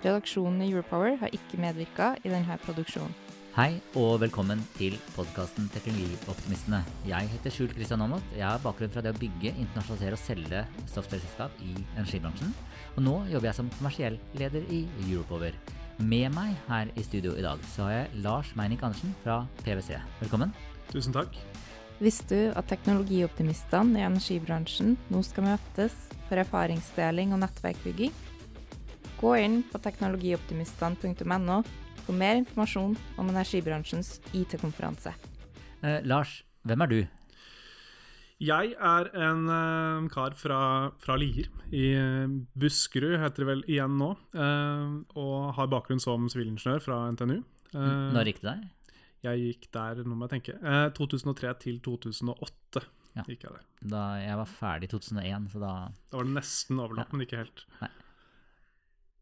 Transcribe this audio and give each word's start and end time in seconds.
Redaksjonen 0.00 0.62
i 0.64 0.70
Europower 0.70 1.18
har 1.20 1.34
ikke 1.36 1.58
medvirka 1.60 2.14
i 2.24 2.30
denne 2.32 2.56
produksjonen. 2.62 3.12
Hei 3.50 3.80
og 3.98 4.20
velkommen 4.22 4.62
til 4.76 4.94
podkasten 5.12 5.66
Teknologioptimistene. 5.74 6.78
Jeg 7.04 7.28
heter 7.32 7.52
Skjul 7.52 7.72
Kristian 7.74 8.00
Aamodt. 8.00 8.24
Jeg 8.32 8.46
har 8.46 8.62
bakgrunn 8.62 8.92
fra 8.94 9.02
det 9.04 9.10
å 9.12 9.18
bygge, 9.18 9.50
internasjonalisere 9.50 10.16
og 10.16 10.22
selge 10.22 10.62
software-selskap 10.94 11.58
i 11.66 11.74
energibransjen. 11.98 12.54
Og 12.94 13.02
nå 13.04 13.16
jobber 13.32 13.50
jeg 13.50 13.58
som 13.58 13.68
kommersiell 13.74 14.16
leder 14.40 14.64
i 14.72 14.84
Europower. 15.02 15.58
Med 15.98 16.32
meg 16.32 16.54
her 16.70 16.94
i 16.96 17.04
studio 17.04 17.34
i 17.36 17.44
dag 17.44 17.60
så 17.74 17.90
har 17.90 17.96
jeg 17.98 18.24
Lars 18.24 18.54
Meinik 18.56 18.86
Andersen 18.86 19.12
fra 19.26 19.42
PwC. 19.66 19.98
Velkommen. 20.22 20.54
Tusen 20.94 21.12
takk. 21.12 21.36
Visste 22.00 22.32
du 22.32 22.56
at 22.56 22.70
teknologioptimistene 22.72 24.00
i 24.00 24.08
energibransjen 24.08 24.96
nå 25.12 25.20
skal 25.26 25.50
møtes 25.50 25.98
for 26.30 26.40
erfaringsdeling 26.40 27.34
og 27.36 27.42
nettverkbygging? 27.44 28.14
Gå 29.20 29.36
inn 29.36 29.60
på 29.68 29.78
teknologioptimistene.no 29.84 31.60
for 32.06 32.16
mer 32.16 32.38
informasjon 32.40 32.94
om 33.20 33.28
energibransjens 33.32 34.14
IT-konferanse. 34.36 35.12
Eh, 35.84 36.00
Lars, 36.08 36.40
hvem 36.64 36.84
er 36.86 36.90
du? 36.90 37.00
Jeg 38.40 38.72
er 38.72 39.10
en 39.20 39.42
uh, 39.52 40.08
kar 40.08 40.32
fra, 40.32 40.60
fra 41.02 41.16
Lier, 41.20 41.50
i 41.76 41.90
eh, 41.92 42.30
Buskerud 42.56 43.18
heter 43.20 43.44
det 43.44 43.48
vel 43.50 43.64
igjen 43.68 43.98
nå. 44.00 44.14
Uh, 44.32 45.02
og 45.20 45.50
har 45.58 45.68
bakgrunn 45.68 46.00
som 46.00 46.24
sivilingeniør 46.32 46.80
fra 46.80 47.02
NTNU. 47.12 47.42
Uh, 47.74 48.08
Når 48.16 48.32
gikk 48.32 48.40
det 48.40 48.48
der? 48.48 48.62
Jeg 49.28 49.44
gikk 49.44 49.68
der, 49.76 50.00
nå 50.08 50.16
må 50.16 50.24
jeg 50.24 50.38
tenke, 50.38 50.56
eh, 50.64 50.86
2003 50.96 51.52
til 51.66 51.82
2008 51.84 52.86
Ja. 53.18 53.24
gikk 53.26 53.44
jeg 53.44 53.52
der. 53.52 53.64
Da 53.92 54.04
jeg 54.22 54.38
var 54.40 54.48
ferdig 54.48 54.88
i 54.88 54.92
2001, 54.94 55.50
så 55.52 55.60
da 55.60 55.72
Da 56.08 56.16
var 56.16 56.24
det 56.24 56.36
nesten 56.38 56.80
overlapp, 56.80 57.12
men 57.12 57.26
ikke 57.26 57.42
helt. 57.42 57.66
Nei. 57.82 57.90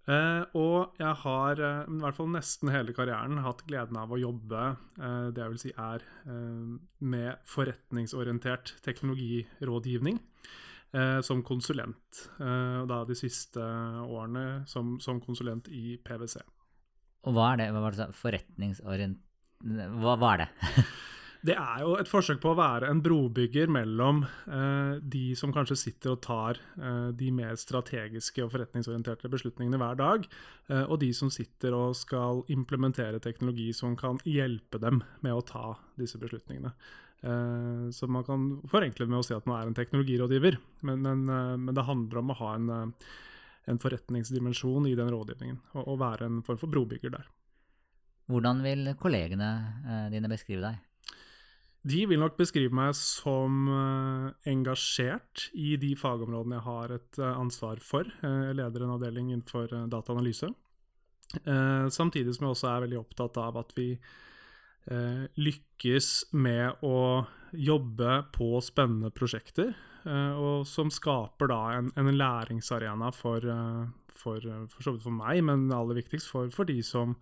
Eh, 0.09 0.45
og 0.57 0.95
jeg 0.97 1.17
har 1.23 1.61
uh, 1.61 1.83
i 1.85 1.99
hvert 2.01 2.17
fall 2.17 2.31
nesten 2.33 2.71
hele 2.73 2.95
karrieren 2.97 3.43
hatt 3.45 3.61
gleden 3.69 3.99
av 4.01 4.15
å 4.15 4.21
jobbe 4.21 4.63
uh, 4.73 5.29
det 5.37 5.43
jeg 5.43 5.53
vil 5.53 5.61
si 5.61 5.73
er 5.75 6.05
med 6.99 7.45
forretningsorientert 7.49 8.79
teknologirådgivning 8.85 10.19
som 11.25 11.43
konsulent. 11.45 12.21
Og 12.41 12.87
da 12.89 13.03
de 13.05 13.17
siste 13.17 13.61
årene 13.61 14.63
som, 14.69 14.95
som 15.05 15.19
konsulent 15.21 15.69
i 15.69 15.99
PwC. 16.01 16.39
Og 17.29 17.37
hva 17.37 17.51
er 17.53 17.61
det? 17.61 17.67
Hva 17.75 17.83
var 17.85 17.99
det 17.99 18.07
Forretningsorient... 18.17 19.21
Hva, 20.01 20.15
hva 20.17 20.31
er 20.33 20.47
det? 20.47 20.49
Det 21.39 21.55
er 21.55 21.83
jo 21.85 21.93
et 22.01 22.11
forsøk 22.11 22.41
på 22.43 22.51
å 22.51 22.59
være 22.59 22.89
en 22.91 23.01
brobygger 23.03 23.71
mellom 23.71 24.25
eh, 24.27 24.99
de 24.99 25.37
som 25.39 25.53
kanskje 25.55 25.77
sitter 25.79 26.17
og 26.17 26.23
tar 26.27 26.59
eh, 26.59 27.11
de 27.15 27.29
mer 27.31 27.55
strategiske 27.61 28.43
og 28.43 28.51
forretningsorienterte 28.57 29.31
beslutningene 29.31 29.79
hver 29.79 30.01
dag, 30.01 30.27
eh, 30.67 30.83
og 30.83 30.99
de 31.05 31.13
som 31.15 31.31
sitter 31.31 31.77
og 31.79 31.95
skal 31.99 32.43
implementere 32.51 33.23
teknologi 33.23 33.71
som 33.77 33.95
kan 33.99 34.19
hjelpe 34.27 34.83
dem 34.83 35.05
med 35.23 35.37
å 35.37 35.45
ta 35.47 35.77
disse 36.01 36.19
beslutningene. 36.19 36.75
Eh, 37.21 37.91
så 37.91 38.07
man 38.07 38.25
kan 38.25 38.49
forenkle 38.71 39.07
med 39.07 39.19
å 39.21 39.25
si 39.27 39.35
at 39.35 39.47
man 39.49 39.61
er 39.61 39.71
en 39.71 39.79
teknologirådgiver, 39.79 40.59
men, 40.87 41.03
men, 41.03 41.25
eh, 41.27 41.55
men 41.59 41.75
det 41.75 41.87
handler 41.87 42.21
om 42.21 42.31
å 42.31 42.39
ha 42.39 42.53
en, 42.55 42.69
eh, 42.71 43.09
en 43.73 43.81
forretningsdimensjon 43.83 44.87
i 44.91 44.95
den 44.99 45.11
rådgivningen, 45.15 45.59
og, 45.75 45.83
og 45.85 46.03
være 46.03 46.29
en 46.29 46.43
form 46.47 46.61
for 46.61 46.71
brobygger 46.71 47.15
der. 47.15 47.31
Hvordan 48.29 48.61
vil 48.61 48.93
kollegene 49.01 50.11
dine 50.13 50.29
beskrive 50.29 50.61
deg? 50.67 50.88
De 51.87 52.01
vil 52.11 52.19
nok 52.19 52.35
beskrive 52.39 52.75
meg 52.75 52.95
som 52.99 53.69
eh, 53.71 54.51
engasjert 54.51 55.47
i 55.55 55.77
de 55.81 55.93
fagområdene 55.99 56.59
jeg 56.59 56.67
har 56.67 56.95
et 56.97 57.21
eh, 57.23 57.37
ansvar 57.39 57.79
for. 57.85 58.09
Eh, 58.27 58.41
Jeg 58.51 58.59
leder 58.59 58.85
en 58.85 58.97
avdeling 58.97 59.31
innenfor 59.33 59.71
dataanalyse. 59.91 60.51
Samtidig 61.93 62.33
som 62.33 62.47
jeg 62.47 62.55
også 62.55 62.69
er 62.71 62.85
veldig 62.87 62.97
opptatt 63.03 63.37
av 63.37 63.59
at 63.61 63.75
vi 63.77 63.91
lykkes 65.37 66.07
med 66.41 66.81
å 66.89 67.27
jobbe 67.53 68.15
på 68.33 68.47
spennende 68.65 69.11
prosjekter, 69.13 69.75
og 70.41 70.65
som 70.65 70.89
skaper 70.89 71.51
da 71.53 71.59
en, 71.77 71.91
en 72.01 72.09
læringsarena 72.17 73.11
for, 73.13 73.45
for, 74.17 74.49
for 74.73 74.89
for 75.05 75.19
meg, 75.19 75.43
men 75.45 75.69
aller 75.69 76.01
viktigst 76.01 76.33
for, 76.33 76.49
for 76.49 76.65
de 76.65 76.79
som 76.81 77.13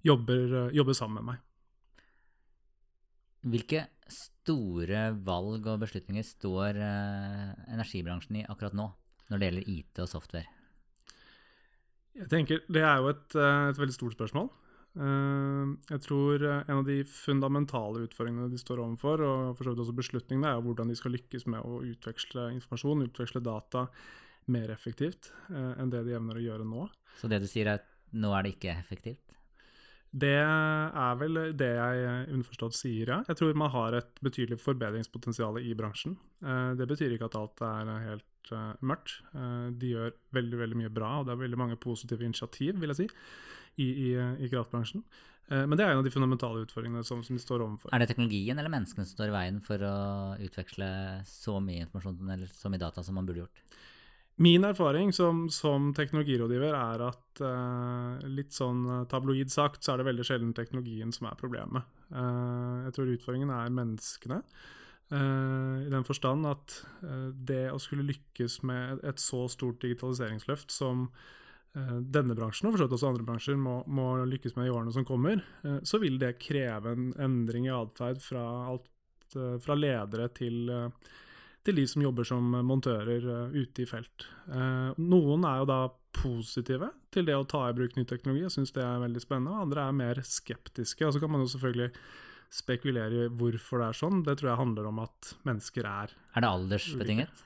jobber, 0.00 0.72
jobber 0.72 0.96
sammen 0.96 1.20
med 1.20 1.34
meg. 1.34 1.51
Hvilke 3.42 3.86
store 4.12 5.04
valg 5.26 5.66
og 5.66 5.80
beslutninger 5.82 6.24
står 6.26 6.78
eh, 6.78 7.52
energibransjen 7.74 8.38
i 8.38 8.46
akkurat 8.46 8.76
nå, 8.78 8.86
når 9.30 9.40
det 9.40 9.48
gjelder 9.48 9.70
IT 9.72 10.02
og 10.04 10.10
software? 10.10 10.46
Jeg 12.14 12.28
tenker, 12.30 12.60
Det 12.68 12.82
er 12.84 13.00
jo 13.00 13.08
et, 13.10 13.34
eh, 13.34 13.68
et 13.72 13.80
veldig 13.80 13.96
stort 13.96 14.14
spørsmål. 14.14 14.50
Eh, 14.94 15.74
Jeg 15.90 16.00
tror 16.06 16.46
en 16.68 16.78
av 16.78 16.84
de 16.86 17.02
fundamentale 17.08 18.06
utfordringene 18.06 18.50
de 18.52 18.60
står 18.60 18.84
overfor, 18.84 19.24
og 19.26 19.56
for 19.56 19.64
så 19.64 19.72
vidt 19.72 19.84
også 19.86 19.96
beslutningene, 19.96 20.52
er 20.52 20.62
hvordan 20.62 20.88
de 20.88 20.98
skal 20.98 21.16
lykkes 21.16 21.46
med 21.46 21.64
å 21.64 21.82
utveksle 21.82 22.52
informasjon, 22.54 23.06
utveksle 23.08 23.42
data, 23.42 23.88
mer 24.46 24.70
effektivt 24.74 25.30
enn 25.50 25.88
det 25.88 26.00
de 26.04 26.16
evner 26.18 26.34
å 26.34 26.42
gjøre 26.42 26.64
nå. 26.66 26.88
Så 27.20 27.28
det 27.30 27.38
du 27.40 27.46
sier 27.46 27.68
er 27.70 27.78
at 27.78 27.86
nå 28.12 28.32
er 28.34 28.42
det 28.42 28.56
ikke 28.58 28.74
effektivt? 28.74 29.32
Det 30.12 30.34
er 30.36 31.14
vel 31.16 31.38
det 31.56 31.70
jeg 31.72 32.26
underforstått 32.34 32.76
sier, 32.76 33.08
ja. 33.14 33.18
Jeg 33.30 33.38
tror 33.38 33.54
man 33.56 33.72
har 33.72 33.94
et 33.96 34.10
betydelig 34.20 34.58
forbedringspotensial 34.60 35.56
i 35.62 35.72
bransjen. 35.78 36.18
Eh, 36.44 36.74
Det 36.76 36.86
betyr 36.90 37.14
ikke 37.16 37.30
at 37.30 37.38
alt 37.40 37.62
er 37.64 37.92
helt 38.10 38.52
eh, 38.52 38.74
mørkt. 38.84 39.14
Eh, 39.32 39.70
De 39.72 39.94
gjør 39.94 40.12
veldig 40.36 40.58
veldig 40.60 40.80
mye 40.82 40.92
bra, 40.92 41.14
og 41.20 41.26
det 41.26 41.32
er 41.32 41.40
veldig 41.46 41.60
mange 41.62 41.78
positive 41.80 42.24
initiativ, 42.28 42.76
vil 42.82 42.92
jeg 42.92 43.00
si, 43.00 43.08
i, 43.80 43.88
i, 43.88 44.08
i 44.44 44.50
kraftbransjen. 44.52 45.04
Men 45.52 45.74
det 45.76 45.84
er 45.84 45.90
en 45.92 45.98
av 46.00 46.04
de 46.06 46.10
fundamentale 46.14 46.62
utfordringene 46.64 47.02
som, 47.04 47.20
som 47.26 47.36
de 47.36 47.42
står 47.42 47.60
overfor. 47.64 47.90
Er 47.92 48.00
det 48.00 48.06
teknologien 48.12 48.56
eller 48.56 48.72
menneskene 48.72 49.04
som 49.04 49.16
står 49.18 49.28
i 49.28 49.34
veien 49.34 49.58
for 49.60 49.82
å 49.84 49.96
utveksle 50.40 50.86
så 51.28 51.58
mye 51.60 51.82
informasjon 51.82 52.30
eller 52.36 52.48
så 52.54 52.70
mye 52.72 52.80
data 52.80 53.02
som 53.04 53.18
man 53.18 53.26
burde 53.28 53.42
gjort? 53.42 53.64
Min 54.42 54.64
erfaring 54.66 55.12
som, 55.14 55.44
som 55.52 55.92
teknologirådgiver 55.94 56.74
er 56.74 57.02
at 57.06 57.42
eh, 57.46 58.22
litt 58.32 58.54
sånn 58.56 58.80
eh, 58.90 59.02
tabloid 59.10 59.52
sagt, 59.52 59.84
så 59.84 59.92
er 59.92 60.00
det 60.00 60.08
veldig 60.08 60.26
sjelden 60.26 60.54
teknologien 60.56 61.12
som 61.14 61.28
er 61.30 61.38
problemet. 61.38 61.86
Eh, 62.10 62.78
jeg 62.88 62.96
tror 62.96 63.12
utfordringen 63.12 63.52
er 63.54 63.76
menneskene. 63.76 64.40
eh, 65.12 65.76
I 65.86 65.92
den 65.92 66.08
forstand 66.08 66.48
at 66.50 66.74
eh, 67.04 67.28
det 67.52 67.68
å 67.70 67.78
skulle 67.82 68.08
lykkes 68.08 68.62
med 68.66 69.04
et, 69.06 69.22
så 69.22 69.44
stort 69.52 69.78
digitaliseringsløft 69.84 70.74
som 70.74 71.06
eh, 71.76 71.98
denne 72.02 72.34
bransjen, 72.34 72.72
og 72.72 72.74
for 72.74 72.88
også 72.88 73.12
andre 73.12 73.28
bransjer, 73.28 73.60
må, 73.60 73.78
må 73.86 74.08
lykkes 74.26 74.58
med 74.58 74.72
i 74.72 74.74
årene 74.74 74.96
som 74.96 75.06
kommer, 75.06 75.44
så 75.86 76.02
vil 76.02 76.18
det 76.18 76.40
kreve 76.42 76.96
en 76.96 77.12
endring 77.20 77.70
i 77.70 77.76
atferd 77.76 78.18
fra, 78.24 78.46
alt, 78.72 78.90
fra 79.62 79.78
ledere 79.78 80.32
til 80.34 80.64
eh, 80.72 81.12
til 81.66 81.78
de 81.78 81.84
som 81.88 82.02
jobber 82.02 82.26
som 82.26 82.54
montører 82.66 83.22
eh, 83.22 83.54
ute 83.62 83.84
i 83.84 83.88
felt. 83.88 84.26
Eh, 84.50 84.98
noen 84.98 85.46
er 85.48 85.62
jo 85.62 85.68
da 85.70 85.80
positive 86.12 86.90
til 87.14 87.28
det 87.28 87.36
å 87.38 87.46
ta 87.48 87.64
i 87.68 87.76
bruk 87.76 87.94
ny 87.96 88.04
teknologi, 88.08 88.44
og 88.46 88.52
syns 88.54 88.74
det 88.74 88.82
er 88.84 89.00
veldig 89.02 89.22
spennende. 89.22 89.54
og 89.54 89.68
Andre 89.68 89.86
er 89.86 89.96
mer 89.96 90.22
skeptiske. 90.26 91.06
og 91.06 91.14
Så 91.14 91.22
kan 91.22 91.32
man 91.32 91.44
jo 91.44 91.52
selvfølgelig 91.54 91.92
spekulere 92.52 93.24
i 93.26 93.32
hvorfor 93.32 93.80
det 93.80 93.88
er 93.88 94.00
sånn. 94.02 94.22
Det 94.26 94.36
tror 94.38 94.52
jeg 94.52 94.60
handler 94.60 94.90
om 94.90 95.00
at 95.06 95.34
mennesker 95.48 95.88
er 95.88 96.12
Er 96.36 96.44
det 96.44 96.50
aldersbetinget? 96.50 97.44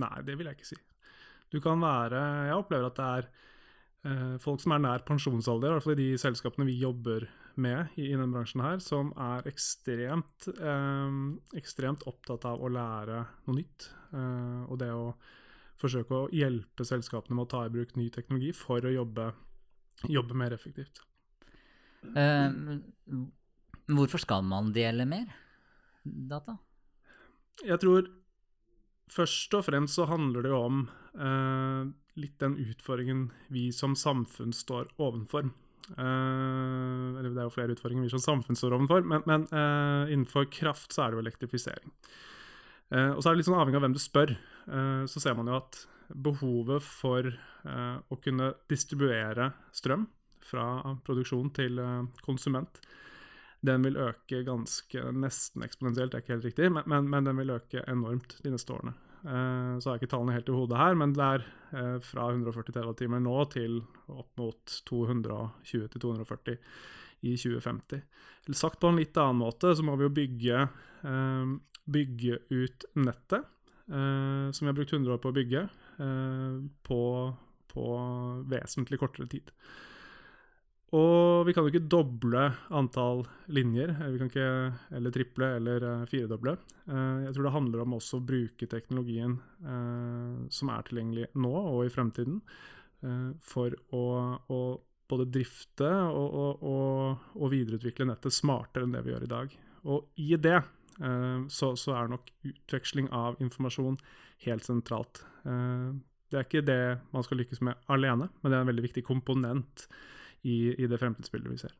Nei, 0.00 0.14
det 0.26 0.38
vil 0.38 0.48
jeg 0.48 0.58
ikke 0.58 0.72
si. 0.72 0.80
Du 1.52 1.60
kan 1.62 1.78
være 1.78 2.22
Jeg 2.48 2.56
opplever 2.56 2.88
at 2.88 2.96
det 2.98 3.10
er 3.18 3.28
folk 4.44 4.60
som 4.60 4.74
er 4.74 4.82
nær 4.84 5.04
pensjonsalder, 5.08 5.70
i 5.70 5.76
hvert 5.76 5.86
fall 5.86 5.94
i 5.96 6.02
de 6.02 6.20
selskapene 6.20 6.66
vi 6.68 6.76
jobber 6.82 7.24
med 7.56 7.94
i, 7.96 8.08
i 8.08 8.14
denne 8.14 8.32
bransjen 8.32 8.62
her, 8.64 8.80
som 8.82 9.12
er 9.20 9.46
ekstremt, 9.48 10.48
eh, 10.54 11.16
ekstremt 11.58 12.04
opptatt 12.10 12.46
av 12.50 12.62
å 12.62 12.70
lære 12.72 13.22
noe 13.46 13.56
nytt. 13.60 13.88
eh, 14.14 14.62
og 14.70 14.78
det 14.78 14.90
å 14.94 15.14
forsøke 15.80 16.14
å 16.14 16.28
hjelpe 16.32 16.86
selskapene 16.86 17.34
med 17.34 17.46
å 17.46 17.50
ta 17.50 17.64
i 17.66 17.72
bruk 17.72 17.96
ny 17.96 18.08
teknologi 18.14 18.52
for 18.54 18.84
å 18.84 18.92
jobbe, 18.92 19.32
jobbe 20.06 20.36
mer 20.38 20.54
effektivt. 20.54 21.00
Eh, 22.14 22.50
hvorfor 23.88 24.22
skal 24.22 24.44
man 24.46 24.72
dele 24.72 25.06
mer 25.08 25.26
data? 26.04 26.58
Jeg 27.64 27.80
tror 27.80 28.08
først 29.10 29.54
og 29.54 29.64
fremst 29.66 29.98
så 29.98 30.06
handler 30.10 30.44
det 30.44 30.52
jo 30.52 30.62
om 30.68 30.80
eh, 31.14 31.92
litt 32.20 32.38
den 32.42 32.56
utfordringen 32.62 33.28
vi 33.52 33.68
som 33.72 33.96
samfunn 33.98 34.52
står 34.54 34.90
ovenfor. 35.02 35.50
Uh, 35.98 37.12
eller 37.20 37.34
det 37.34 37.42
er 37.42 37.48
jo 37.48 37.52
flere 37.52 37.74
utfordringer 37.74 38.06
vi 38.06 38.12
som 38.14 38.22
samfunn 38.22 38.56
står 38.56 38.76
ovenfor, 38.76 39.04
men, 39.08 39.24
men 39.28 39.44
uh, 39.52 40.08
innenfor 40.08 40.48
kraft 40.52 40.94
så 40.94 41.04
er 41.04 41.12
det 41.12 41.18
jo 41.18 41.24
elektrifisering. 41.24 41.92
Uh, 42.94 43.12
og 43.12 43.20
så 43.20 43.28
er 43.28 43.34
det 43.34 43.42
litt 43.42 43.50
sånn 43.50 43.58
avhengig 43.58 43.80
av 43.80 43.86
hvem 43.86 43.96
du 43.96 44.02
spør. 44.02 44.36
så 45.10 45.20
ser 45.20 45.34
man 45.36 45.48
jo 45.50 45.58
at 45.58 45.76
behovet 46.08 46.84
for 46.84 47.26
å 47.28 48.16
kunne 48.24 48.46
distribuere 48.68 49.50
strøm 49.76 50.06
fra 50.44 50.94
produksjon 51.04 51.50
til 51.56 51.80
konsument, 52.24 52.80
den 53.64 53.84
vil 53.84 53.96
øke 54.00 54.42
ganske 54.44 55.04
nesten 55.16 55.64
eksponentielt, 55.64 56.12
det 56.12 56.18
er 56.18 56.24
ikke 56.24 56.34
helt 56.36 56.48
riktig, 56.48 56.70
men, 56.72 56.88
men, 56.88 57.08
men 57.12 57.28
den 57.28 57.40
vil 57.40 57.54
øke 57.56 57.84
enormt 57.88 58.38
de 58.44 58.52
neste 58.52 58.72
årene. 58.72 58.92
Eh, 59.24 59.76
så 59.80 59.88
har 59.88 59.96
jeg 59.96 60.04
ikke 60.04 60.12
tallene 60.12 60.34
helt 60.36 60.50
i 60.52 60.54
hodet 60.54 60.80
her, 60.80 60.96
men 61.00 61.14
det 61.16 61.24
er 61.24 61.44
eh, 61.72 61.94
fra 62.04 62.26
140 62.28 62.74
TWh 62.76 63.20
nå 63.24 63.36
til 63.54 63.78
opp 64.12 64.40
mot 64.40 64.74
220-240 64.90 66.58
i 67.24 67.32
2050. 67.40 68.02
Eller 68.44 68.58
sagt 68.58 68.82
på 68.82 68.90
en 68.90 69.00
litt 69.00 69.16
annen 69.16 69.40
måte, 69.40 69.72
så 69.72 69.86
må 69.86 69.96
vi 69.96 70.04
jo 70.04 70.12
bygge, 70.18 70.66
eh, 71.08 71.54
bygge 71.96 72.42
ut 72.52 72.88
nettet, 73.00 73.50
som 73.84 74.64
vi 74.64 74.70
har 74.70 74.76
brukt 74.78 74.94
100 74.96 75.12
år 75.12 75.18
på 75.20 75.28
å 75.28 75.34
bygge, 75.36 75.60
på, 76.88 77.00
på 77.68 77.82
vesentlig 78.48 78.96
kortere 78.96 79.26
tid. 79.28 79.50
Og 80.94 81.42
vi 81.48 81.54
kan 81.54 81.64
jo 81.64 81.72
ikke 81.72 81.88
doble 81.90 82.42
antall 82.74 83.24
linjer, 83.50 83.90
vi 84.12 84.18
kan 84.20 84.28
ikke, 84.30 84.50
eller 84.94 85.14
triple 85.14 85.48
eller 85.56 85.86
uh, 85.88 86.04
firedoble. 86.06 86.54
Uh, 86.86 87.24
jeg 87.24 87.34
tror 87.34 87.48
det 87.48 87.54
handler 87.56 87.82
om 87.82 87.96
også 87.96 88.20
å 88.20 88.26
bruke 88.28 88.68
teknologien 88.70 89.34
uh, 89.64 90.44
som 90.54 90.70
er 90.70 90.86
tilgjengelig 90.86 91.32
nå 91.34 91.52
og 91.58 91.82
i 91.86 91.92
fremtiden, 91.92 92.40
for 93.44 93.74
å, 93.92 94.04
å, 94.48 94.58
både 95.12 95.26
drifte 95.28 95.90
og, 95.92 96.36
og, 96.40 96.62
og, 96.64 97.26
og, 97.36 97.50
videreutvikle 97.52 98.06
nettet 98.08 98.32
smartere 98.32 98.86
enn 98.86 98.94
det 98.96 99.02
vi 99.04 99.12
gjør 99.12 99.26
i 99.26 99.28
dag. 99.28 99.52
Og 99.92 100.22
i 100.24 100.30
det 100.40 100.62
så, 101.52 101.68
så 101.76 101.92
er 101.98 102.08
nok 102.08 102.30
utveksling 102.48 103.10
av 103.12 103.36
informasjon 103.44 103.98
helt 104.46 104.64
sentralt. 104.64 105.20
det 105.44 106.38
er 106.40 106.48
ikke 106.48 106.64
det 106.64 106.80
man 107.12 107.28
skal 107.28 107.42
lykkes 107.42 107.60
med 107.68 107.92
alene, 107.92 108.30
men 108.40 108.48
det 108.48 108.56
er 108.56 108.64
en 108.64 108.72
veldig 108.72 108.86
viktig 108.88 109.04
komponent 109.04 109.84
i, 110.44 110.74
i 110.76 110.88
det 110.90 111.00
fremtidsbildet 111.00 111.52
vi 111.52 111.60
ser. 111.64 111.74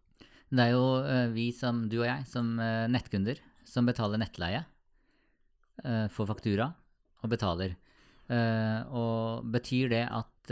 Det 0.54 0.62
er 0.62 0.74
jo 0.74 0.84
uh, 1.02 1.28
vi 1.34 1.48
som, 1.56 1.84
du 1.90 1.98
og 2.02 2.08
jeg, 2.08 2.26
som 2.30 2.54
uh, 2.60 2.86
nettkunder, 2.90 3.40
som 3.68 3.86
betaler 3.88 4.20
nettleie, 4.20 4.62
uh, 5.84 6.06
får 6.12 6.30
faktura 6.34 6.70
og 7.24 7.32
betaler. 7.32 7.78
og 8.24 9.44
betyr 9.52 9.88
det 9.92 10.02
at 10.08 10.50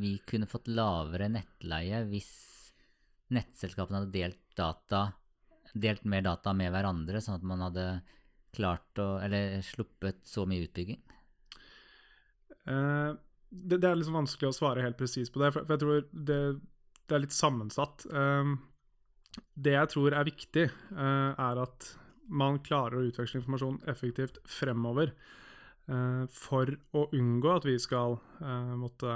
vi 0.00 0.10
kunne 0.28 0.48
fått 0.48 0.68
lavere 0.68 1.26
nettleie 1.28 2.02
hvis 2.08 2.28
nettselskapene 3.32 4.00
hadde 4.00 4.12
delt 4.12 4.40
data, 4.56 5.00
delt 5.72 6.04
mer 6.04 6.24
data 6.24 6.52
med 6.56 6.72
hverandre, 6.72 7.20
sånn 7.20 7.38
at 7.38 7.44
man 7.48 7.64
hadde 7.66 7.86
klart 8.56 9.00
å 9.00 9.18
Eller 9.20 9.60
sluppet 9.64 10.24
så 10.28 10.44
mye 10.48 10.64
utbygging? 10.64 11.00
Det, 12.64 13.76
det, 13.76 13.84
er 13.84 13.96
liksom 13.96 14.20
vanskelig 14.20 14.48
å 14.48 14.56
svare 14.56 14.84
helt 14.84 15.00
presist 15.00 15.32
på 15.32 15.40
det. 15.40 15.52
For 15.56 15.68
jeg 15.68 15.84
tror 15.84 16.08
det 16.12 16.40
det 17.08 17.16
er 17.16 17.24
litt 17.24 17.36
sammensatt. 17.36 18.04
Ehm, 18.12 18.58
det 19.54 19.74
jeg 19.74 19.92
tror 19.94 20.14
er 20.14 20.28
viktig, 20.28 20.68
eh, 20.68 21.32
er 21.32 21.62
at 21.62 21.92
man 22.28 22.60
klarer 22.60 22.98
å 22.98 23.08
utveksle 23.08 23.40
informasjon 23.40 23.82
effektivt 23.88 24.40
fremover. 24.44 25.14
Eh, 25.88 26.24
for 26.28 26.68
å 26.92 27.06
unngå 27.16 27.54
at 27.56 27.64
vi 27.64 27.78
skal 27.80 28.18
eh, 28.42 28.74
måtte 28.76 29.14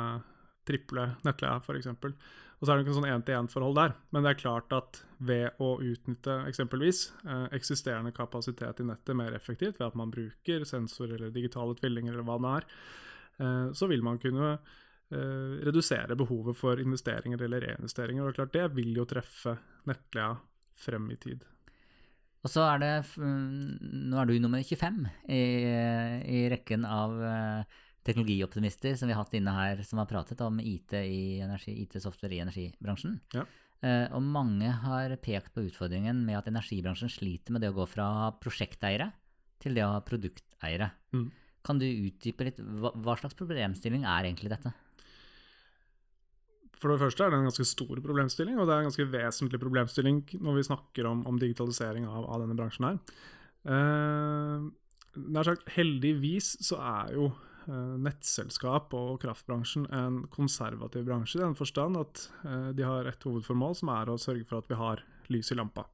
triple 0.64 1.10
nettleia, 1.26 1.58
f.eks. 1.60 1.90
Og 1.92 2.66
så 2.66 2.72
er 2.72 2.78
det 2.78 2.86
ikke 2.86 2.94
sånn 2.94 3.10
én-til-én-forhold 3.10 3.74
der, 3.74 3.94
men 4.14 4.22
det 4.22 4.30
er 4.30 4.40
klart 4.40 4.72
at 4.72 5.00
ved 5.18 5.58
å 5.58 5.74
utnytte 5.82 6.36
eksempelvis 6.46 7.00
eksisterende 7.50 8.12
kapasitet 8.14 8.78
i 8.78 8.86
nettet 8.86 9.18
mer 9.18 9.34
effektivt, 9.34 9.80
ved 9.80 9.88
at 9.88 9.98
man 9.98 10.12
bruker 10.14 10.62
sensorer 10.62 11.16
eller 11.16 11.34
digitale 11.34 11.74
tvillinger 11.74 12.14
eller 12.14 12.28
hva 12.28 12.38
det 12.38 12.52
er, 12.60 13.74
så 13.74 13.88
vil 13.90 14.06
man 14.06 14.22
kunne 14.22 14.52
redusere 15.12 16.16
behovet 16.16 16.56
for 16.56 16.80
investeringer 16.80 17.44
eller 17.44 17.66
reinvesteringer. 17.66 18.24
Og 18.24 18.32
det 18.32 18.38
klart 18.40 18.56
det 18.56 18.66
vil 18.78 18.94
jo 18.96 19.08
treffe 19.08 19.56
nettleia 19.88 20.34
frem 20.82 21.10
i 21.12 21.18
tid. 21.20 21.44
Og 22.42 22.50
så 22.50 22.64
er 22.66 22.82
det 22.82 22.92
Nå 23.22 24.18
er 24.18 24.28
du 24.28 24.34
nummer 24.42 24.62
25 24.62 25.02
i, 25.30 25.42
i 26.26 26.44
rekken 26.50 26.86
av 26.88 27.14
uh, 27.22 27.80
teknologioptimister 28.06 28.96
som 28.98 29.10
vi 29.10 29.14
har 29.14 29.22
hatt 29.22 29.36
inne 29.38 29.54
her, 29.54 29.82
som 29.86 30.00
har 30.02 30.10
pratet 30.10 30.40
om 30.42 30.58
IT, 30.58 30.96
IT-software 30.98 32.34
i 32.34 32.42
energibransjen. 32.42 33.20
Ja. 33.36 33.46
Uh, 33.82 34.06
og 34.14 34.26
mange 34.26 34.70
har 34.82 35.14
pekt 35.22 35.54
på 35.54 35.66
utfordringen 35.68 36.24
med 36.26 36.40
at 36.40 36.50
energibransjen 36.50 37.10
sliter 37.10 37.54
med 37.54 37.62
det 37.62 37.72
å 37.72 37.78
gå 37.78 37.86
fra 37.90 38.30
prosjekteiere 38.42 39.10
til 39.62 39.78
det 39.78 39.86
å 39.86 39.94
ha 39.94 40.02
produkteiere. 40.06 40.90
Mm. 41.14 41.28
Kan 41.62 41.78
du 41.78 41.86
utdype 41.86 42.48
litt? 42.48 42.58
Hva, 42.58 42.90
hva 42.98 43.14
slags 43.20 43.38
problemstilling 43.38 44.02
er 44.02 44.26
egentlig 44.26 44.50
dette? 44.50 44.74
For 46.82 46.90
det 46.90 46.98
første 46.98 47.22
er 47.22 47.30
det 47.30 47.38
en 47.38 47.46
ganske 47.46 47.68
stor 47.68 48.00
problemstilling, 48.02 48.58
og 48.58 48.66
det 48.66 48.74
er 48.74 48.82
en 48.82 48.88
ganske 48.90 49.06
vesentlig 49.12 49.60
problemstilling 49.62 50.18
når 50.42 50.58
vi 50.58 50.66
snakker 50.66 51.06
om, 51.06 51.22
om 51.30 51.38
digitalisering 51.38 52.08
av, 52.10 52.26
av, 52.26 52.42
denne 52.42 52.58
bransjen 52.58 52.88
her. 52.88 52.98
Eh, 53.70 54.64
nær 55.22 55.46
sagt, 55.46 55.70
heldigvis 55.76 56.56
så 56.66 56.80
er 56.82 57.14
jo 57.14 57.28
eh, 57.68 57.94
nettselskap 58.02 58.96
og 58.98 59.22
kraftbransjen 59.22 59.86
en 59.94 60.18
konservativ 60.34 61.06
bransje 61.06 61.38
i 61.38 61.44
den 61.44 61.54
forstand 61.58 62.00
at 62.02 62.26
eh, 62.42 62.68
de 62.74 62.88
har 62.88 63.06
et 63.06 63.30
hovedformål, 63.30 63.78
som 63.78 63.94
er 63.94 64.10
å 64.10 64.18
sørge 64.18 64.48
for 64.50 64.58
at 64.58 64.70
vi 64.72 64.82
har 64.82 65.06
lys 65.30 65.54
i 65.54 65.60
lampa. 65.62 65.86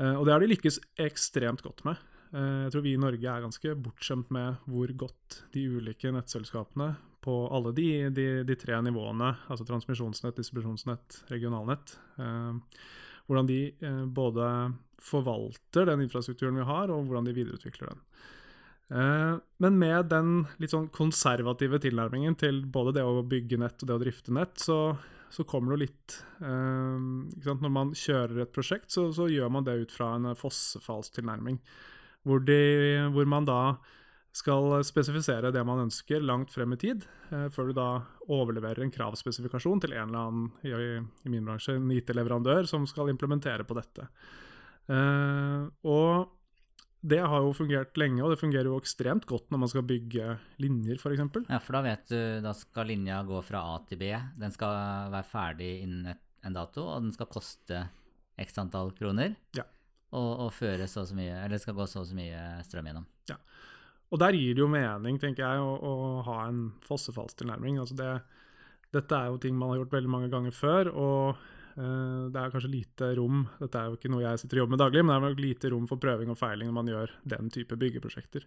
Eh, 0.00 0.14
og 0.16 0.26
det 0.26 0.34
har 0.34 0.42
de 0.42 0.50
lykkes 0.50 0.82
ekstremt 1.06 1.62
godt 1.62 1.86
med. 1.86 2.02
Eh, 2.34 2.64
jeg 2.66 2.74
tror 2.74 2.84
vi 2.90 2.96
i 2.96 3.02
Norge 3.06 3.32
er 3.32 3.44
ganske 3.46 3.78
bortskjemt 3.86 4.34
med 4.34 4.66
hvor 4.66 4.90
godt 5.06 5.44
de 5.54 5.68
ulike 5.78 6.10
nettselskapene 6.10 6.96
på 7.26 7.34
alle 7.50 7.74
de, 7.74 7.88
de, 8.14 8.26
de, 8.46 8.56
tre 8.58 8.78
nivåene, 8.86 9.32
altså 9.50 9.66
transmisjonsnett, 9.66 10.38
distribusjonsnett, 10.38 11.24
regionalnett. 11.32 11.96
Eh, 12.22 12.80
hvordan 13.26 13.48
de 13.50 13.60
eh, 13.82 14.04
både 14.06 14.48
forvalter 15.02 15.90
den 15.90 16.04
infrastrukturen 16.06 16.58
vi 16.58 16.66
har, 16.66 16.90
og 16.90 17.08
hvordan 17.08 17.26
de 17.26 17.34
videreutvikler 17.36 17.90
den. 17.90 18.04
Eh, 18.88 19.34
men 19.62 19.78
med 19.80 20.10
den 20.12 20.32
litt 20.62 20.70
sånn 20.74 20.88
konservative 20.94 21.80
tilnærmingen 21.82 22.38
til 22.38 22.62
både 22.70 22.96
det 23.00 23.04
å 23.06 23.24
bygge 23.26 23.58
nett 23.58 23.82
og 23.82 23.90
det 23.90 23.96
å 23.96 24.02
drifte 24.02 24.34
nett, 24.34 24.54
så, 24.62 24.78
så 25.32 25.46
kommer 25.48 25.74
det 25.74 25.88
litt 25.88 26.18
eh, 26.38 27.50
Når 27.50 27.72
man 27.72 27.92
kjører 27.98 28.44
et 28.44 28.54
prosjekt, 28.54 28.92
så, 28.94 29.08
så, 29.16 29.28
gjør 29.32 29.50
man 29.52 29.66
det 29.66 29.80
ut 29.82 29.94
fra 29.94 30.14
en 30.16 30.30
fossefallstilnærming. 30.38 31.58
Hvor, 32.26 32.42
de, 32.42 32.60
hvor 33.14 33.26
man 33.30 33.46
da 33.46 33.60
skal 34.36 34.82
spesifisere 34.84 35.52
det 35.54 35.62
man 35.64 35.86
ønsker 35.86 36.24
langt 36.24 36.52
frem 36.52 36.74
i 36.76 36.80
tid, 36.80 37.04
eh, 37.30 37.46
før 37.52 37.70
du 37.70 37.76
da 37.78 37.88
overleverer 38.28 38.84
en 38.84 38.92
kravspesifikasjon 38.92 39.80
til 39.84 39.94
en 39.96 40.10
eller 40.10 40.26
annen, 40.26 40.48
i, 40.66 40.72
i 41.24 41.32
min 41.32 41.46
bransje, 41.46 41.76
en 41.78 41.92
IT-leverandør 41.94 42.68
som 42.68 42.84
skal 42.88 43.12
implementere 43.12 43.64
på 43.64 43.76
dette. 43.78 44.08
Eh, 44.92 45.62
og 45.88 46.34
det 47.06 47.20
har 47.22 47.44
jo 47.44 47.54
fungert 47.54 47.96
lenge, 48.00 48.22
og 48.24 48.32
det 48.32 48.40
fungerer 48.40 48.68
jo 48.68 48.80
ekstremt 48.80 49.28
godt 49.30 49.52
når 49.52 49.62
man 49.62 49.70
skal 49.70 49.86
bygge 49.86 50.34
linjer, 50.62 50.98
f.eks. 50.98 51.22
Ja, 51.46 51.60
for 51.62 51.78
da 51.78 51.84
vet 51.86 52.10
du, 52.10 52.18
da 52.44 52.52
skal 52.56 52.90
linja 52.90 53.20
gå 53.26 53.40
fra 53.46 53.62
A 53.72 53.78
til 53.88 54.00
B. 54.00 54.10
Den 54.40 54.52
skal 54.54 55.12
være 55.14 55.28
ferdig 55.30 55.70
innen 55.84 56.10
et, 56.12 56.22
en 56.46 56.56
dato, 56.56 56.84
og 56.90 57.06
den 57.06 57.14
skal 57.14 57.30
koste 57.30 57.86
x 58.42 58.58
antall 58.60 58.92
kroner. 58.96 59.36
Ja. 59.56 59.64
Og, 60.16 60.28
og 60.46 60.52
føre 60.54 60.88
så 60.90 61.04
og 61.04 61.08
så 61.10 61.16
mye, 61.18 61.38
eller 61.44 61.62
skal 61.62 61.76
gå 61.78 61.86
så 61.88 62.02
og 62.02 62.10
så 62.10 62.18
mye 62.18 62.42
strøm 62.66 62.90
gjennom. 62.90 63.08
Ja. 63.30 63.38
Og 64.14 64.22
der 64.22 64.36
gir 64.38 64.54
det 64.54 64.62
jo 64.62 64.70
mening, 64.70 65.18
tenker 65.18 65.42
jeg, 65.42 65.62
å, 65.62 65.74
å 65.74 66.22
ha 66.28 66.38
en 66.46 66.68
fossefallstilnærming. 66.86 67.80
Altså 67.82 67.96
det, 67.98 68.10
dette 68.94 69.18
er 69.18 69.32
jo 69.32 69.40
ting 69.42 69.56
man 69.58 69.72
har 69.72 69.82
gjort 69.82 69.96
veldig 69.96 70.12
mange 70.12 70.30
ganger 70.32 70.54
før, 70.54 70.90
og 70.94 71.42
uh, 71.80 72.30
det 72.30 72.40
er 72.40 72.54
kanskje 72.54 72.72
lite 72.72 73.10
rom 73.18 73.44
Dette 73.58 73.80
er 73.80 73.90
jo 73.90 73.98
ikke 73.98 74.12
noe 74.14 74.22
jeg 74.24 74.42
sitter 74.42 74.60
og 74.60 74.64
jobber 74.64 74.76
med 74.76 74.84
daglig, 74.84 75.02
men 75.02 75.12
det 75.12 75.18
er 75.18 75.26
nok 75.26 75.44
lite 75.44 75.72
rom 75.74 75.90
for 75.90 76.02
prøving 76.02 76.32
og 76.32 76.40
feiling 76.40 76.70
når 76.70 76.78
man 76.78 76.92
gjør 76.94 77.14
den 77.34 77.52
type 77.54 77.78
byggeprosjekter. 77.82 78.46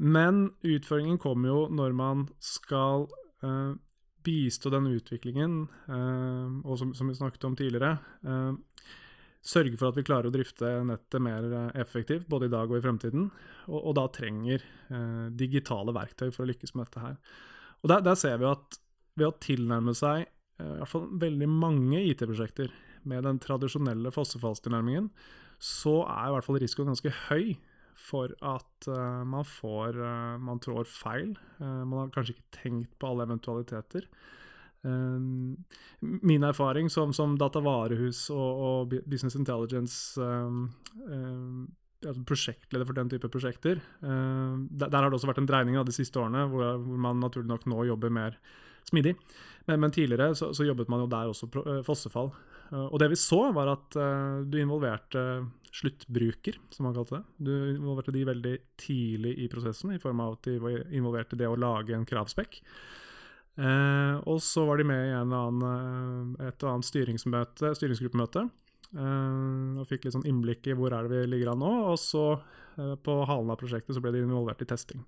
Men 0.00 0.46
utfordringen 0.64 1.20
kommer 1.20 1.50
jo 1.50 1.60
når 1.74 1.96
man 1.98 2.26
skal 2.38 3.08
uh, 3.42 3.74
bistå 4.22 4.70
den 4.70 4.86
utviklingen, 4.94 5.64
uh, 5.90 6.62
og 6.62 6.78
som, 6.78 6.94
som, 6.94 7.10
vi 7.10 7.18
snakket 7.18 7.50
om 7.50 7.58
tidligere 7.58 7.96
sørge 9.40 9.78
for 9.80 9.90
at 9.90 9.96
vi 9.98 10.04
klarer 10.04 10.28
å 10.28 10.34
drifte 10.34 10.68
nettet 10.86 11.22
mer 11.24 11.46
eh, 11.46 11.70
effektivt, 11.80 12.28
både 12.30 12.48
i 12.48 12.52
dag 12.52 12.70
og 12.70 12.78
i 12.78 12.84
fremtiden. 12.84 13.30
Og, 13.68 13.78
og 13.78 13.96
da 13.98 14.06
trenger 14.12 14.60
eh, 14.62 15.26
digitale 15.36 15.94
verktøy 15.96 16.28
for 16.28 16.44
å 16.44 16.50
lykkes 16.50 16.76
med 16.76 16.86
dette 16.86 17.04
her. 17.04 17.16
Og 17.80 17.92
der, 17.92 18.04
der 18.04 18.18
ser 18.20 18.36
vi 18.40 18.50
at 18.50 18.80
ved 19.18 19.30
å 19.30 19.38
tilnærme 19.42 19.96
seg 19.96 20.26
eh, 20.26 20.74
i 20.76 20.78
hvert 20.82 20.92
fall 20.92 21.08
veldig 21.24 21.50
mange 21.50 22.02
IT-prosjekter 22.12 22.72
med 23.08 23.24
den 23.24 23.40
tradisjonelle 23.40 24.12
fossefallstilnærmingen, 24.12 25.08
så 25.60 26.02
er 26.08 26.28
i 26.28 26.34
hvert 26.34 26.46
fall 26.46 26.60
risikoen 26.60 26.92
ganske 26.92 27.12
høy 27.28 27.54
for 28.00 28.32
at 28.46 28.88
uh, 28.88 29.20
man 29.28 29.44
får 29.44 29.98
uh, 30.00 30.38
Man 30.40 30.60
trår 30.62 30.88
feil. 30.88 31.34
Uh, 31.60 31.84
man 31.84 31.98
har 31.98 32.12
kanskje 32.14 32.36
ikke 32.36 32.62
tenkt 32.62 32.94
på 32.96 33.10
alle 33.10 33.26
eventualiteter. 33.28 34.06
Min 34.82 36.44
erfaring 36.46 36.86
som, 36.88 37.10
som 37.12 37.34
datavarehus 37.36 38.22
og, 38.32 38.62
og, 38.64 38.94
business 39.04 39.36
intelligence 39.36 40.16
um, 40.16 40.70
um, 41.04 41.66
prosjektleder 42.24 42.88
for 42.88 42.96
den 42.96 43.10
type 43.12 43.28
prosjekter. 43.28 43.82
Der, 44.00 44.86
der, 44.86 44.96
har 44.96 45.10
det 45.10 45.18
også 45.18 45.28
vært 45.28 45.42
en 45.42 45.50
dreining 45.50 45.76
av 45.76 45.84
de 45.84 45.92
siste 45.92 46.16
årene, 46.16 46.46
hvor, 46.48 46.78
hvor 46.80 47.02
man 47.08 47.20
naturlig 47.20 47.50
nok 47.50 47.66
nå 47.68 47.84
jobber 47.90 48.14
mer 48.16 48.38
smidig. 48.88 49.12
Men, 49.66 49.82
men 49.84 49.92
tidligere 49.92 50.32
så, 50.32 50.48
så, 50.56 50.64
jobbet 50.64 50.88
man 50.88 51.04
jo 51.04 51.10
der 51.12 51.28
også 51.28 51.50
fossefall. 51.84 52.32
Og 52.72 52.96
det 53.02 53.10
vi 53.12 53.20
så, 53.20 53.42
var 53.52 53.74
at 53.74 54.00
du 54.48 54.56
involverte 54.62 55.26
sluttbruker, 55.72 56.58
som 56.70 56.88
man 56.88 56.94
kalte 56.94 57.18
det. 57.18 57.22
Du 57.36 57.52
involverte 57.76 58.14
de 58.14 58.24
veldig 58.26 58.54
tidlig 58.80 59.36
i 59.44 59.48
prosessen, 59.50 59.94
i 59.94 60.02
form 60.02 60.22
av 60.24 60.36
at 60.36 60.48
de 60.48 60.74
involverte 60.96 61.38
det 61.38 61.48
å 61.48 61.58
lage 61.58 61.94
en 61.94 62.06
kravspekk. 62.08 62.60
Eh, 63.60 64.16
og 64.30 64.40
så 64.40 64.64
var 64.64 64.80
de 64.80 64.86
med 64.88 65.10
i 65.10 65.16
annen, 65.18 65.60
eh, 66.40 66.48
et 66.48 66.62
eller 66.62 66.72
annet 66.72 66.88
styringsgruppemøte. 66.88 68.46
Eh, 68.90 69.78
og 69.78 69.86
fikk 69.86 70.06
litt 70.06 70.16
sånn 70.16 70.26
innblikk 70.26 70.66
i 70.66 70.74
hvor 70.78 70.94
er 70.96 71.06
det 71.06 71.12
vi 71.12 71.34
ligger 71.34 71.52
an 71.52 71.62
nå. 71.62 71.74
Og 71.92 71.98
så, 72.00 72.40
eh, 72.78 72.96
på 72.96 73.20
halen 73.28 73.52
av 73.52 73.60
prosjektet, 73.60 73.94
så 73.94 74.02
ble 74.02 74.14
de 74.16 74.24
involvert 74.24 74.62
i 74.62 74.70
testing. 74.70 75.04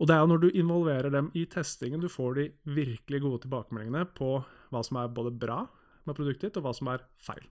Og 0.00 0.08
det 0.08 0.14
er 0.16 0.22
jo 0.22 0.30
når 0.32 0.40
du 0.40 0.50
involverer 0.56 1.12
dem 1.12 1.30
i 1.36 1.44
testingen 1.44 2.00
du 2.00 2.08
får 2.08 2.34
de 2.38 2.46
virkelig 2.64 3.20
gode 3.20 3.42
tilbakemeldingene 3.44 4.06
på 4.16 4.38
hva 4.72 4.80
som 4.84 4.96
er 4.96 5.12
både 5.12 5.34
bra 5.36 5.66
med 6.06 6.16
produktet 6.16 6.48
ditt, 6.48 6.56
og 6.56 6.64
hva 6.64 6.72
som 6.74 6.88
er 6.88 7.04
feil. 7.20 7.44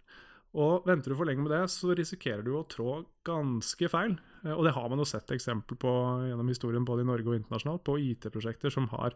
Og 0.58 0.88
venter 0.88 1.12
du 1.12 1.18
for 1.20 1.30
lenge 1.30 1.44
med 1.46 1.52
det, 1.54 1.70
så 1.70 1.94
risikerer 1.94 2.42
du 2.42 2.56
å 2.58 2.66
trå 2.66 3.04
ganske 3.28 3.90
feil. 3.92 4.18
Eh, 4.46 4.54
og 4.56 4.66
det 4.66 4.74
har 4.74 4.90
man 4.90 5.02
jo 5.02 5.06
sett 5.06 5.30
eksempel 5.36 5.78
på 5.78 5.94
gjennom 6.30 6.50
historien 6.50 6.88
både 6.88 7.06
i 7.06 7.10
Norge 7.10 7.30
og 7.30 7.38
internasjonalt, 7.38 7.86
på 7.86 8.00
IT-prosjekter 8.02 8.74
som 8.74 8.90
har 8.96 9.14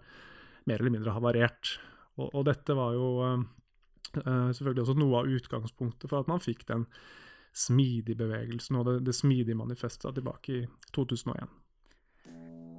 mer 0.70 0.82
eller 0.82 0.96
mindre 0.98 1.16
havarert. 1.16 1.76
Og, 2.20 2.30
og 2.30 2.46
dette 2.48 2.76
var 2.78 2.96
jo 2.96 3.10
uh, 3.24 3.44
selvfølgelig 4.54 4.86
også 4.86 4.98
noe 5.00 5.24
av 5.24 5.34
utgangspunktet 5.40 6.10
for 6.12 6.22
at 6.22 6.32
man 6.32 6.44
fikk 6.44 6.66
den 6.70 6.88
smidige 7.54 8.18
bevegelsen 8.18 8.80
og 8.80 8.88
det, 8.90 8.96
det 9.10 9.16
smidige 9.18 9.58
manifestet 9.58 10.16
tilbake 10.18 10.56
i 10.56 10.64
2001. 10.96 11.52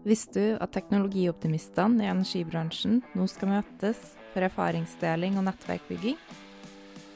Visste 0.04 0.36
du 0.36 0.56
at 0.60 0.74
teknologioptimistene 0.74 2.04
i 2.04 2.10
energibransjen 2.12 2.98
nå 3.16 3.28
skal 3.30 3.54
møtes 3.54 4.00
for 4.34 4.44
erfaringsdeling 4.44 5.38
og 5.40 5.46
nettverkbygging? 5.46 6.18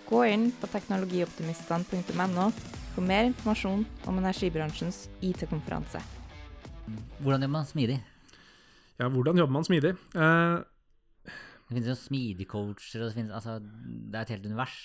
Gå 0.09 0.23
inn 0.25 0.47
på 0.57 0.71
teknologioptimistene.no 0.73 2.47
for 2.95 3.05
mer 3.05 3.29
informasjon 3.29 3.85
om 4.09 4.23
energibransjens 4.23 5.05
IT-konferanse. 5.21 6.01
Hvordan 7.21 7.45
gjør 7.45 7.53
man 7.59 7.69
smidig? 7.69 7.99
Ja, 8.99 9.09
hvordan 9.12 9.38
jobber 9.38 9.55
man 9.55 9.67
smidig? 9.67 9.95
Uh, 10.17 10.64
det 11.69 11.76
finnes 11.76 11.90
jo 11.90 11.99
smidig-coacher, 12.00 13.02
og 13.02 13.11
det, 13.11 13.14
finnes, 13.14 13.35
altså, 13.37 13.59
det 13.61 14.17
er 14.17 14.25
et 14.25 14.33
helt 14.33 14.47
univers. 14.49 14.78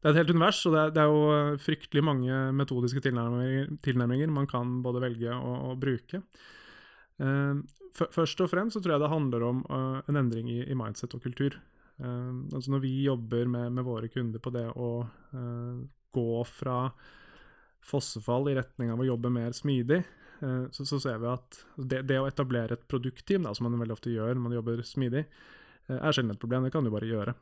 Det 0.00 0.08
er 0.08 0.14
et 0.14 0.20
helt 0.22 0.32
univers, 0.32 0.62
og 0.66 0.74
det 0.74 0.80
er, 0.80 0.94
det 0.96 1.02
er 1.02 1.10
jo 1.12 1.58
fryktelig 1.62 2.02
mange 2.02 2.38
metodiske 2.58 3.02
tilnærminger, 3.04 3.68
tilnærminger 3.84 4.32
man 4.32 4.48
kan 4.50 4.80
både 4.82 5.02
velge 5.04 5.34
og, 5.36 5.58
og 5.68 5.82
bruke. 5.82 6.22
Uh, 7.22 7.60
først 7.92 8.40
og 8.40 8.48
fremst 8.50 8.78
så 8.78 8.82
tror 8.82 8.96
jeg 8.96 9.04
det 9.04 9.12
handler 9.12 9.44
om 9.46 9.60
uh, 9.68 10.00
en 10.08 10.18
endring 10.24 10.48
i, 10.50 10.62
i, 10.64 10.78
mindset 10.78 11.14
og 11.14 11.22
kultur. 11.22 11.58
Uh, 12.00 12.48
altså 12.50 12.72
når 12.72 12.82
vi 12.82 12.94
jobber 13.04 13.46
med, 13.46 13.68
med, 13.76 13.86
våre 13.86 14.08
kunder 14.10 14.42
på 14.42 14.50
det 14.56 14.64
å 14.72 14.88
gå 16.12 16.32
fra 16.48 16.78
fossefall 17.82 18.50
i 18.50 18.56
retning 18.56 18.90
av 18.92 19.00
å 19.00 19.06
jobbe 19.06 19.30
mer 19.32 19.54
smidig, 19.56 20.00
så, 20.42 20.84
så, 20.84 20.98
ser 20.98 21.20
vi 21.22 21.28
at 21.30 21.58
det, 21.76 22.02
det, 22.10 22.18
å 22.18 22.26
etablere 22.26 22.74
et 22.74 22.86
produktteam, 22.90 23.46
som 23.54 23.68
man 23.68 23.78
veldig 23.82 23.94
ofte 23.94 24.12
gjør 24.12 24.34
når 24.34 24.44
man 24.46 24.56
jobber 24.56 24.82
smidig, 24.86 25.26
er 25.92 26.14
sjelden 26.14 26.34
et 26.34 26.42
problem. 26.42 26.66
Det 26.66 26.72
kan 26.74 26.86
du 26.86 26.90
bare 26.94 27.10
gjøre. 27.10 27.34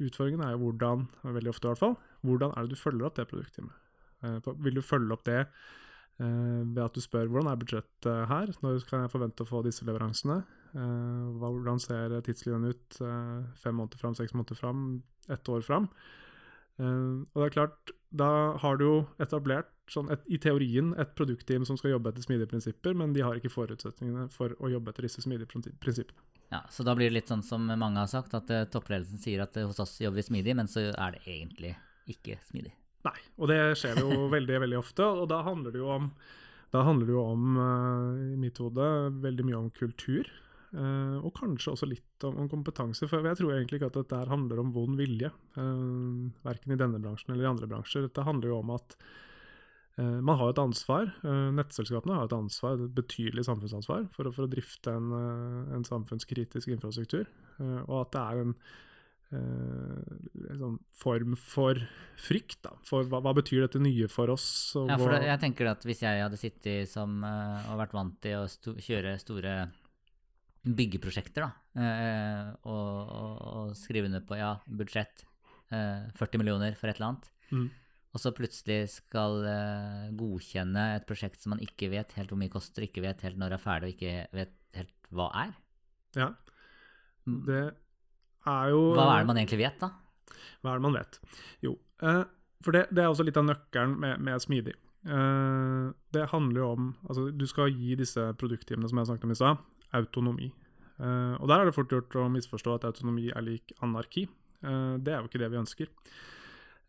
utfordringen 0.00 0.42
er 0.46 0.54
jo 0.54 0.64
hvordan, 0.64 1.04
veldig 1.22 1.52
ofte 1.52 1.68
i 1.68 1.70
hvert 1.70 1.82
fall, 1.82 1.96
hvordan 2.26 2.54
er 2.56 2.66
det 2.66 2.74
du 2.74 2.80
følger 2.80 3.06
opp 3.06 3.18
det 3.18 3.28
produktteamet? 3.30 3.76
vil 4.60 4.76
du 4.76 4.82
følge 4.84 5.14
opp 5.14 5.22
det 5.24 5.44
ved 6.20 6.80
at 6.84 6.96
du 6.96 7.00
spør 7.00 7.30
hvordan 7.32 7.48
er 7.48 7.60
budsjettet 7.60 8.26
her, 8.28 8.50
når 8.60 8.82
kan 8.88 9.06
jeg 9.06 9.12
forvente 9.12 9.46
å 9.46 9.48
få 9.48 9.62
disse 9.64 9.86
leveransene? 9.88 10.42
Hvordan 11.40 11.80
ser 11.80 12.18
tidslinjen 12.26 12.74
ut 12.74 12.98
fem 13.62 13.78
måneder 13.78 14.02
fram, 14.02 14.16
seks 14.18 14.36
måneder 14.36 14.58
fram, 14.58 14.82
ett 15.32 15.48
år 15.48 15.64
fram? 15.64 15.88
Uh, 16.80 17.28
og 17.34 17.42
det 17.42 17.46
er 17.50 17.54
klart, 17.58 17.92
da 18.10 18.30
har 18.62 18.80
du 18.80 18.86
jo 18.86 18.96
etablert, 19.22 19.68
sånn 19.90 20.10
et, 20.14 20.22
i 20.30 20.38
teorien, 20.40 20.94
et 21.02 21.12
produktteam 21.18 21.66
som 21.66 21.76
skal 21.78 21.96
jobbe 21.96 22.12
etter 22.12 22.24
smidige 22.24 22.48
prinsipper, 22.50 22.94
men 22.96 23.12
de 23.14 23.24
har 23.26 23.36
ikke 23.36 23.52
forutsetningene 23.52 24.28
for 24.32 24.54
å 24.62 24.70
jobbe 24.72 24.94
etter 24.94 25.06
disse 25.06 25.24
smidige 25.24 25.50
prinsippene. 25.50 26.26
Ja, 26.50 26.64
Så 26.70 26.82
da 26.86 26.96
blir 26.98 27.10
det 27.10 27.20
litt 27.20 27.30
sånn 27.30 27.44
som 27.46 27.68
mange 27.68 28.00
har 28.00 28.10
sagt, 28.10 28.34
at 28.34 28.48
toppledelsen 28.72 29.22
sier 29.22 29.44
at 29.44 29.54
hos 29.60 29.78
oss 29.82 29.98
jobber 30.02 30.18
vi 30.18 30.26
smidig, 30.30 30.56
men 30.58 30.70
så 30.70 30.88
er 30.90 31.14
det 31.14 31.22
egentlig 31.26 31.76
ikke 32.10 32.38
smidig. 32.48 32.72
Nei, 33.06 33.16
og 33.38 33.50
det 33.50 33.60
skjer 33.78 34.02
jo 34.02 34.24
veldig, 34.36 34.60
veldig 34.66 34.78
ofte. 34.80 35.06
Og 35.06 35.28
da 35.30 35.42
handler 35.46 35.74
det 35.74 35.82
jo 35.82 35.90
om, 35.94 36.08
da 36.74 36.84
handler 36.86 37.10
det 37.10 37.16
jo 37.16 37.24
om, 37.24 37.60
i 38.34 38.38
mitt 38.40 38.58
hode, 38.62 38.88
veldig 39.22 39.46
mye 39.46 39.60
om 39.60 39.70
kultur. 39.74 40.30
Uh, 40.70 41.18
og 41.26 41.32
kanskje 41.34 41.72
også 41.72 41.86
litt 41.90 42.24
om, 42.26 42.36
om, 42.44 42.48
kompetanse, 42.50 43.08
for 43.10 43.26
jeg 43.26 43.40
tror 43.40 43.56
egentlig 43.56 43.80
ikke 43.80 43.88
at 43.90 43.96
dette 43.98 44.20
handler 44.30 44.60
om 44.62 44.70
vond 44.74 44.94
vilje. 45.00 45.32
Uh, 45.56 46.30
verken 46.46 46.76
i 46.76 46.78
denne 46.78 47.00
bransjen 47.02 47.34
eller 47.34 47.48
i 47.48 47.50
andre 47.50 47.70
bransjer. 47.70 48.06
Dette 48.06 48.26
handler 48.26 48.52
jo 48.52 48.60
om 48.60 48.70
at 48.76 48.94
uh, 49.98 50.20
man 50.22 50.38
har 50.38 50.52
et 50.52 50.62
ansvar. 50.62 51.10
nettselskapene 51.56 52.20
har 52.20 52.30
et 52.30 52.36
ansvar, 52.36 52.78
et 52.78 52.94
betydelig 53.00 53.48
samfunnsansvar 53.48 54.06
for 54.14 54.30
for 54.30 54.46
å 54.46 54.52
drifte 54.52 54.94
en, 54.94 55.10
en, 55.74 55.88
samfunnskritisk 55.88 56.70
infrastruktur. 56.70 57.26
og 57.88 57.96
at 58.04 58.14
det 58.14 58.22
er 58.22 58.44
en 58.44 58.54
sånn 60.58 60.78
form 60.94 61.36
for 61.38 61.78
frykt. 62.18 62.62
Da. 62.62 62.72
For 62.86 63.06
hva, 63.10 63.20
hva, 63.22 63.34
betyr 63.34 63.66
dette 63.66 63.82
nye 63.82 64.06
for 64.10 64.30
oss? 64.30 64.46
ja, 64.74 64.96
for 64.98 65.14
det, 65.14 65.26
jeg 65.28 65.42
tenker 65.42 65.70
at 65.70 65.86
Hvis 65.86 66.02
jeg 66.02 66.22
hadde 66.22 66.38
sittet 66.38 66.90
som, 66.90 67.22
og 67.22 67.78
vært 67.78 67.94
vant 67.94 68.18
til 68.22 68.42
å 68.42 68.48
sto, 68.50 68.74
kjøre 68.78 69.18
store 69.22 69.54
byggeprosjekter, 70.64 71.46
da. 71.46 71.80
Eh, 71.80 72.48
og, 72.68 73.12
og, 73.16 73.36
og, 73.50 73.76
skrive 73.78 74.10
under 74.10 74.24
på 74.26 74.36
ja, 74.38 74.54
budsjett 74.66 75.24
eh, 75.72 76.10
40 76.18 76.42
millioner 76.42 76.76
for 76.78 76.90
et 76.90 77.00
eller 77.00 77.12
annet. 77.14 77.30
Mm. 77.50 77.68
Og 78.10 78.22
så 78.22 78.32
plutselig 78.34 78.80
skal 78.96 79.38
eh, 79.46 80.06
godkjenne 80.18 80.86
et 80.96 81.06
prosjekt 81.08 81.42
som 81.42 81.54
man 81.54 81.62
ikke 81.64 81.92
vet 81.92 82.12
helt 82.18 82.32
hvor 82.32 82.40
mye 82.40 82.52
koster, 82.52 82.86
ikke 82.86 83.04
vet 83.04 83.22
helt 83.26 83.38
når 83.40 83.54
det 83.54 83.58
er 83.60 83.64
ferdig, 83.64 83.90
og 83.90 83.96
ikke 83.96 84.40
vet 84.40 84.56
helt 84.80 85.10
hva 85.14 85.30
er. 85.46 85.54
Ja. 86.18 86.28
Det 87.30 87.62
er 88.50 88.70
jo 88.72 88.84
Hva 88.96 89.06
er 89.14 89.22
det 89.22 89.30
man 89.30 89.40
egentlig 89.40 89.62
vet, 89.62 89.80
da? 89.80 89.92
Hva 90.60 90.74
er 90.74 90.80
det 90.80 90.86
man 90.88 90.98
vet? 90.98 91.18
Jo, 91.64 91.76
eh, 92.02 92.22
for 92.64 92.76
det, 92.76 92.86
det, 92.90 93.04
er 93.04 93.12
også 93.12 93.24
litt 93.24 93.38
av 93.40 93.46
nøkkelen 93.48 93.96
med, 94.02 94.20
med 94.26 94.42
smidig. 94.42 94.76
Uh, 95.00 95.96
det 96.12 96.26
handler 96.28 96.58
jo 96.60 96.66
om 96.74 96.88
Altså, 97.08 97.30
du 97.32 97.46
skal 97.48 97.70
gi 97.72 97.94
disse 97.96 98.20
produktteamene 98.36 98.90
som 98.90 98.98
jeg 99.00 99.08
snakket 99.08 99.24
om 99.24 99.30
i 99.32 99.36
stad, 99.38 99.62
autonomi. 99.96 100.50
Uh, 101.00 101.34
og 101.40 101.48
der 101.48 101.62
er 101.62 101.68
det 101.68 101.76
fort 101.76 101.92
gjort 101.92 102.16
å 102.20 102.28
misforstå 102.32 102.76
at 102.76 102.86
autonomi 102.90 103.30
er 103.32 103.44
lik 103.44 103.72
anarki. 103.84 104.26
Uh, 104.60 105.00
det 105.00 105.14
er 105.14 105.22
jo 105.22 105.30
ikke 105.30 105.40
det 105.40 105.50
vi 105.52 105.60
ønsker. 105.60 105.92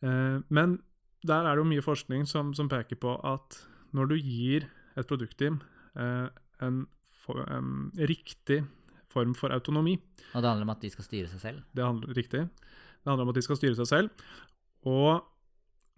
Uh, 0.03 0.43
men 0.51 0.79
der 1.27 1.46
er 1.46 1.55
det 1.55 1.63
jo 1.63 1.70
mye 1.70 1.86
forskning 1.86 2.25
som, 2.27 2.51
som, 2.58 2.70
peker 2.72 3.00
på 3.00 3.15
at 3.27 3.62
når 3.96 4.12
du 4.12 4.15
gir 4.17 4.67
et 4.98 5.08
produktteam 5.08 5.60
en, 5.93 6.79
for, 7.24 7.43
en, 7.51 7.91
riktig 8.10 8.63
form 9.12 9.36
for 9.38 9.53
autonomi 9.53 9.98
Og 10.34 10.41
det 10.41 10.50
handler 10.50 10.65
om 10.65 10.72
at 10.74 10.81
de 10.81 10.89
skal 10.89 11.05
styre 11.05 11.29
seg 11.29 11.43
selv? 11.43 11.62
Det 11.75 11.84
handler, 11.86 12.13
riktig. 12.17 12.41
Det 12.48 13.12
handler 13.12 13.27
om 13.27 13.34
at 13.34 13.38
de 13.38 13.43
skal 13.46 13.60
styre 13.60 13.77
seg 13.77 13.89
selv. 13.91 14.25
Og 14.89 15.22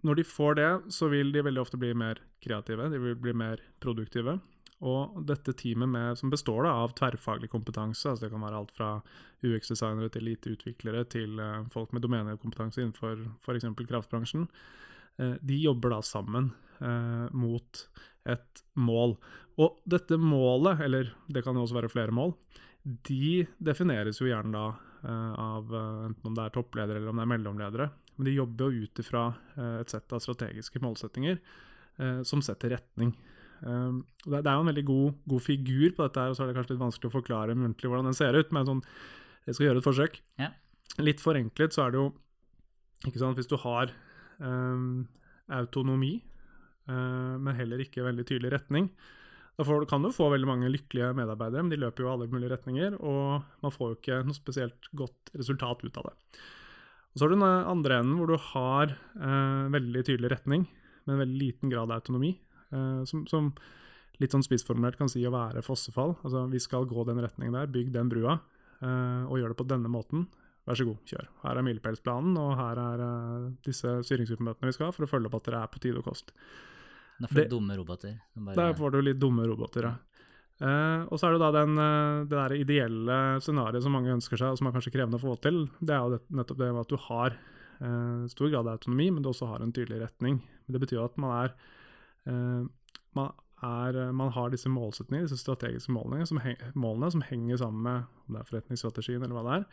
når 0.04 0.20
de 0.20 0.26
får 0.28 0.58
det, 0.60 0.70
så 0.92 1.08
vil 1.08 1.32
de 1.32 1.44
veldig 1.46 1.62
ofte 1.62 1.80
bli 1.80 1.94
mer 1.96 2.20
kreative, 2.44 2.90
de 2.92 3.00
vil 3.00 3.16
bli 3.16 3.32
mer 3.32 3.62
produktive. 3.80 4.36
Og 4.82 5.20
dette 5.28 5.54
teamet 5.56 5.88
med, 5.88 6.18
som 6.18 6.32
består 6.32 6.66
da, 6.66 6.74
av 6.82 6.94
tverrfaglig 6.98 7.48
kompetanse, 7.52 8.10
altså 8.10 8.26
det 8.26 8.32
kan 8.32 8.42
være 8.42 8.58
alt 8.58 8.72
fra 8.74 8.88
UX-designere 9.44 10.10
til 10.12 10.32
IT-utviklere 10.32 11.04
til 11.12 11.38
uh, 11.38 11.62
folk 11.72 11.94
med 11.94 12.02
domenekompetanse 12.04 12.82
innenfor 12.82 13.22
f.eks. 13.44 13.68
kraftbransjen, 13.84 14.48
uh, 15.20 15.36
de 15.40 15.60
jobber 15.62 15.94
da 15.94 16.00
sammen 16.04 16.50
uh, 16.80 17.30
mot 17.32 17.84
et 18.28 18.64
mål. 18.80 19.16
Og 19.62 19.78
dette 19.88 20.18
målet, 20.18 20.82
eller 20.84 21.12
det 21.30 21.44
kan 21.46 21.56
også 21.60 21.78
være 21.78 21.92
flere 21.92 22.14
mål, 22.14 22.34
de 22.84 23.46
defineres 23.64 24.18
jo 24.20 24.28
gjerne 24.28 24.52
da 24.52 24.66
av 25.04 25.68
enten 25.74 26.28
om 26.30 26.36
det 26.36 26.46
er 26.46 26.52
toppledere 26.52 26.96
eller 26.96 27.10
om 27.12 27.18
det 27.20 27.24
er 27.26 27.28
mellomledere. 27.28 27.86
Men 28.16 28.28
de 28.28 28.32
jobber 28.38 28.72
jo 28.72 28.86
ut 28.86 29.00
ifra 29.02 29.24
et 29.82 29.92
sett 29.92 30.12
av 30.16 30.22
strategiske 30.24 30.80
målsettinger 30.80 31.36
som 32.24 32.40
setter 32.44 32.72
retning. 32.72 33.12
Um, 33.62 34.02
det, 34.26 34.42
er 34.42 34.56
jo 34.56 34.64
en 34.64 34.70
veldig 34.72 34.84
god, 34.88 35.16
god, 35.30 35.44
figur 35.44 35.94
på 35.94 36.04
dette, 36.04 36.20
her, 36.20 36.32
og 36.32 36.36
så 36.36 36.44
er 36.44 36.50
det 36.50 36.56
kanskje 36.58 36.74
litt 36.74 36.84
vanskelig 36.84 37.10
å 37.10 37.14
forklare 37.14 37.56
muntlig 37.58 37.90
hvordan 37.90 38.10
den 38.10 38.18
ser 38.18 38.36
ut, 38.36 38.52
men 38.54 38.68
sånn, 38.68 38.84
jeg 39.46 39.56
skal 39.56 39.68
gjøre 39.68 39.82
et 39.82 39.88
forsøk. 39.88 40.20
Ja. 40.40 40.50
Litt 41.04 41.22
forenklet 41.22 41.76
så 41.76 41.86
er 41.86 41.94
det 41.94 42.00
jo 42.00 42.06
ikke 43.04 43.20
sant, 43.20 43.36
Hvis 43.36 43.50
du 43.50 43.58
har 43.60 43.90
um, 44.40 45.04
autonomi, 45.52 46.14
uh, 46.88 47.36
men 47.36 47.58
heller 47.58 47.82
ikke 47.84 48.06
veldig 48.06 48.24
tydelig 48.28 48.54
retning. 48.56 48.88
Da 49.54 49.62
får, 49.66 49.84
kan 49.86 50.02
du 50.02 50.10
få 50.14 50.30
veldig 50.32 50.48
mange 50.48 50.70
lykkelige 50.72 51.12
medarbeidere, 51.14 51.62
men 51.62 51.70
de 51.70 51.78
løper 51.78 52.02
jo 52.02 52.10
alle 52.10 52.26
mulige 52.30 52.50
retninger, 52.56 52.96
og 52.98 53.44
man 53.62 53.74
får 53.74 53.92
jo 53.92 53.98
ikke 54.00 54.22
noe 54.26 54.36
spesielt 54.36 54.88
godt 54.98 55.30
resultat 55.36 55.84
ut 55.84 56.00
av 56.00 56.08
det. 56.08 56.14
Og 57.14 57.20
Så 57.20 57.24
har 57.24 57.30
du 57.30 57.36
den 57.36 57.46
andre 57.46 58.00
enden 58.02 58.16
hvor 58.18 58.32
du 58.32 58.34
har 58.50 58.90
eh, 58.90 59.68
veldig 59.70 60.02
tydelig 60.02 60.32
retning, 60.32 60.64
men 61.06 61.20
veldig 61.22 61.38
liten 61.38 61.70
grad 61.70 61.86
av 61.86 62.00
autonomi, 62.00 62.32
som, 63.08 63.24
som, 63.30 63.50
litt 64.22 64.34
sånn 64.34 64.44
spissformulert 64.46 64.98
kan 65.00 65.10
si 65.10 65.24
å 65.26 65.32
være 65.34 65.62
fossefall. 65.64 66.16
Altså 66.22 66.44
vi 66.50 66.60
skal 66.62 66.86
gå 66.90 67.04
den 67.08 67.20
retningen 67.24 67.56
der, 67.56 67.70
bygg 67.70 67.92
den 67.94 68.10
brua, 68.12 68.38
eh, 68.80 69.24
og 69.26 69.40
gjør 69.40 69.54
det 69.54 69.58
på 69.58 69.68
denne 69.70 69.90
måten. 69.90 70.28
Vær 70.64 70.78
så 70.80 70.86
god, 70.88 71.00
kjør. 71.10 71.26
Her 71.42 71.60
er 71.60 71.66
milepælsplanen, 71.66 72.38
og 72.40 72.54
her 72.56 72.80
er 72.80 73.02
eh, 73.04 73.50
disse 73.66 73.98
styringsgruppemøtene 74.08 74.70
vi 74.70 74.76
skal 74.76 74.88
ha 74.88 74.96
for 74.96 75.06
å 75.06 75.10
følge 75.10 75.28
opp 75.28 75.38
at 75.40 75.50
dere 75.50 75.64
er 75.66 75.72
på 75.74 75.82
tide 75.82 76.00
og 76.00 76.06
kost. 76.08 76.32
Da 77.20 77.28
får 77.30 77.46
du 77.46 77.56
dumme 77.58 77.76
roboter. 77.78 78.18
bare- 78.34 78.56
Da 78.56 78.72
får 78.74 78.90
du 78.92 79.02
litt 79.02 79.20
dumme 79.22 79.46
roboter, 79.46 79.90
ja. 79.90 79.94
Uh, 80.62 81.02
og 81.10 81.18
så 81.18 81.26
er 81.26 81.32
det 81.34 81.40
da 81.42 81.50
den, 81.50 81.74
uh, 81.74 82.24
det 82.30 82.30
der 82.30 82.52
ideelle 82.54 83.40
scenarioet 83.42 83.82
som 83.82 83.90
mange 83.90 84.12
ønsker 84.14 84.38
seg, 84.38 84.52
og 84.54 84.58
som 84.58 84.68
er 84.68 84.72
kanskje 84.76 84.92
krevende 84.94 85.18
å 85.18 85.22
få 85.22 85.34
til. 85.42 85.64
Det 85.82 85.90
er 85.90 85.98
jo 85.98 86.12
det, 86.14 86.20
nettopp 86.30 86.60
det 86.60 86.68
med 86.70 86.80
at 86.84 86.92
du 86.92 86.96
har 86.96 87.34
uh, 87.34 88.26
stor 88.30 88.50
grad 88.52 88.62
av 88.62 88.78
autonomi, 88.78 89.10
men 89.10 89.22
du 89.22 89.30
også 89.32 89.48
har 89.50 89.64
en 89.64 89.72
tydelig 89.74 89.98
retning. 90.04 90.38
Det 90.70 90.78
betyr 90.80 91.00
jo 91.00 91.04
at 91.04 91.18
man 91.18 91.34
er, 91.42 91.50
eh, 91.50 91.82
man, 92.30 93.32
er 93.64 93.98
eh, 94.00 94.12
man 94.12 94.32
har 94.34 94.52
disse 94.52 94.70
målsetningene, 94.72 95.28
disse 95.28 95.42
strategiske 95.42 95.92
målene 95.94 96.26
som, 96.28 96.40
heng, 96.44 96.58
målene 96.78 97.10
som 97.14 97.24
henger 97.26 97.60
sammen 97.62 97.84
med 97.86 98.24
om 98.24 98.36
det 98.36 98.42
er 98.42 98.50
forretningsstrategien 98.50 99.24
eller 99.24 99.36
hva 99.36 99.44
det 99.46 99.56
er, 99.56 99.66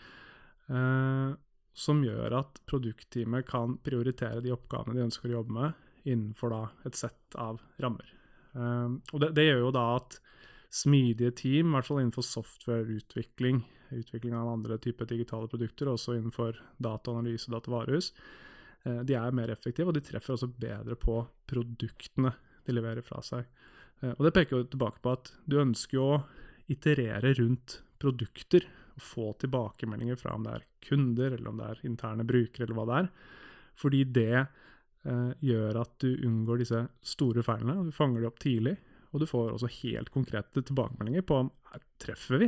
eh, 0.75 1.29
som 1.81 2.01
gjør 2.03 2.36
at 2.41 2.60
produktteamet 2.67 3.48
kan 3.48 3.77
prioritere 3.84 4.43
de 4.43 4.51
oppgavene 4.51 4.98
de 4.98 5.05
ønsker 5.05 5.29
å 5.29 5.38
jobbe 5.39 5.55
med, 5.55 5.86
innenfor 6.03 6.51
da 6.51 6.65
et 6.89 6.98
sett 6.98 7.38
av 7.39 7.62
rammer. 7.79 8.10
Og 8.51 9.22
det, 9.22 9.29
det 9.38 9.46
gjør 9.46 9.62
jo 9.62 9.70
da 9.72 9.84
at 9.96 10.17
smidige 10.72 11.31
team, 11.36 11.70
i 11.70 11.77
hvert 11.77 11.88
fall 11.88 12.01
innenfor 12.01 12.25
softwareutvikling, 12.25 13.62
utvikling 13.96 14.36
av 14.36 14.50
andre 14.51 14.77
typer 14.81 15.08
digitale 15.08 15.48
produkter, 15.51 15.91
også 15.91 16.15
innenfor 16.17 16.60
dataanalyse 16.84 17.48
og 17.48 17.58
datavarehus, 17.58 18.12
eh, 18.12 18.50
de 18.83 19.13
er 19.13 19.35
mer 19.38 19.51
effektive, 19.53 19.91
og 19.91 19.97
de 19.97 20.01
treffer 20.05 20.33
også 20.33 20.50
bedre 20.50 20.95
på 20.97 21.19
produktene 21.50 22.31
de 22.65 22.75
leverer 22.75 23.05
fra 23.05 23.21
seg. 23.25 23.47
Eh, 24.01 24.13
og 24.15 24.25
det 24.25 24.33
peker 24.35 24.57
jo 24.57 24.69
tilbake 24.71 25.01
på 25.03 25.15
at 25.15 25.33
du 25.50 25.59
ønsker 25.61 25.97
jo 25.97 26.07
å 26.15 26.21
iterere 26.71 27.33
rundt 27.39 27.81
produkter, 28.01 28.65
og 28.91 29.05
få 29.05 29.27
tilbakemeldinger 29.39 30.17
fra 30.19 30.35
om 30.35 30.45
det 30.45 30.55
er 30.57 30.67
kunder, 30.83 31.35
eller 31.35 31.51
om 31.51 31.61
det 31.61 31.69
er 31.69 31.85
interne 31.88 32.27
brukere, 32.27 32.65
eller 32.65 32.77
hva 32.77 32.88
det 32.89 32.97
er. 33.01 33.11
Fordi 33.81 34.01
det 34.17 34.31
eh, 34.41 35.31
gjør 35.51 35.81
at 35.83 35.95
du 36.03 36.09
unngår 36.27 36.63
disse 36.63 36.81
store 37.13 37.45
feilene, 37.45 37.88
du 37.88 37.95
fanger 37.95 38.21
de 38.21 38.31
opp 38.31 38.41
tidlig. 38.43 38.75
Og 39.11 39.19
du 39.19 39.27
får 39.27 39.50
også 39.51 39.67
helt 39.81 40.07
konkrete 40.13 40.61
tilbakemeldinger 40.63 41.25
på 41.27 41.41
om 41.43 41.50
her 41.73 41.81
treffer 42.00 42.45
vi. 42.45 42.47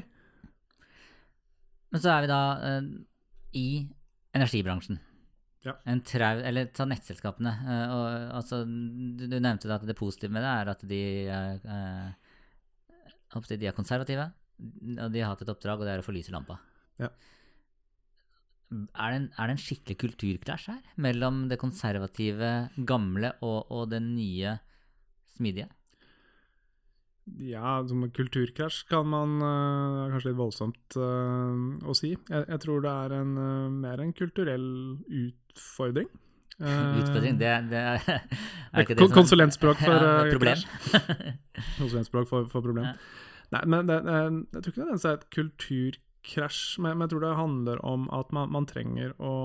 Men 1.91 2.01
så 2.01 2.13
er 2.13 2.23
vi 2.23 2.29
da 2.31 2.43
eh, 2.67 2.85
i 3.59 3.67
energibransjen. 4.33 5.01
Ja. 5.63 5.77
En 5.87 6.01
trau, 6.03 6.41
eller 6.43 6.67
ta 6.75 6.85
nettselskapene. 6.87 7.53
Uh, 7.63 7.93
og, 7.95 8.07
altså, 8.39 8.63
du, 8.67 9.25
du 9.31 9.37
nevnte 9.37 9.71
at 9.71 9.85
det 9.87 9.95
positive 9.99 10.33
med 10.35 10.43
det 10.43 10.51
er 10.51 10.71
at 10.73 10.81
de, 10.89 11.03
eh, 11.31 12.33
de 13.53 13.69
er 13.69 13.77
konservative. 13.77 14.27
Og 14.59 15.13
de 15.13 15.23
har 15.23 15.31
hatt 15.31 15.45
et 15.45 15.53
oppdrag, 15.53 15.79
og 15.79 15.87
det 15.87 15.93
er 15.95 16.03
å 16.03 16.05
forlyse 16.05 16.33
lampa. 16.35 16.59
Ja. 17.01 17.09
Er 18.73 19.13
det, 19.13 19.17
en, 19.21 19.29
er 19.37 19.49
det 19.49 19.55
en 19.55 19.61
skikkelig 19.61 19.97
kulturkrasj 20.01 20.67
her? 20.71 20.81
Mellom 21.05 21.45
det 21.51 21.59
konservative, 21.61 22.51
gamle 22.89 23.35
og, 23.45 23.71
og 23.71 23.87
det 23.93 24.01
nye, 24.05 24.57
smidige? 25.37 25.69
Ja, 27.39 27.77
som 27.87 28.03
kulturkrasj 28.11 28.81
kan 28.89 29.07
man 29.07 29.37
uh, 29.39 30.09
Kanskje 30.11 30.33
litt 30.33 30.39
voldsomt 30.41 30.97
uh, 30.99 31.53
å 31.87 31.95
si. 31.95 32.11
Jeg, 32.17 32.47
jeg 32.49 32.63
tror 32.65 32.83
det 32.83 32.91
er 33.05 33.15
en, 33.21 33.37
uh, 33.39 33.69
mer 33.71 34.03
en 34.03 34.11
kulturell 34.17 34.67
utfordring. 35.53 36.09
Eh, 36.59 36.97
Utfordring, 37.01 37.39
det, 37.41 37.51
det 37.71 37.81
er, 37.81 38.07
er 38.73 38.85
ikke 38.85 38.97
det 38.97 39.07
som 39.07 39.17
konsulentspråk 39.17 39.81
for 39.81 39.93
ja, 39.97 40.15
eh, 40.25 40.31
problem. 40.33 40.63
Konsulentspråk 41.77 42.29
for, 42.29 42.49
for 42.51 42.65
problem. 42.65 42.89
Ja. 42.91 42.95
Nei, 43.53 43.65
men 43.69 43.89
det, 43.89 43.99
det, 44.07 44.17
jeg 44.55 44.63
tror 44.65 44.73
ikke 44.73 44.87
det 44.89 45.05
er 45.05 45.19
et 45.19 45.29
kulturkrasj, 45.35 46.63
men, 46.81 46.97
men 46.97 47.05
jeg 47.05 47.13
tror 47.13 47.25
det 47.27 47.35
handler 47.37 47.85
om 47.85 48.07
at 48.15 48.33
man, 48.33 48.49
man 48.53 48.67
trenger 48.69 49.13
å 49.21 49.35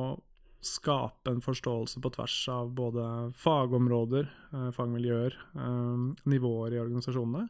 skape 0.65 1.31
en 1.31 1.43
forståelse 1.45 2.01
på 2.03 2.11
tvers 2.17 2.37
av 2.51 2.73
både 2.77 3.05
fagområder, 3.39 4.31
eh, 4.53 4.71
fagmiljøer, 4.75 5.37
eh, 5.55 6.07
nivåer 6.31 6.75
i 6.75 6.81
organisasjonene, 6.83 7.47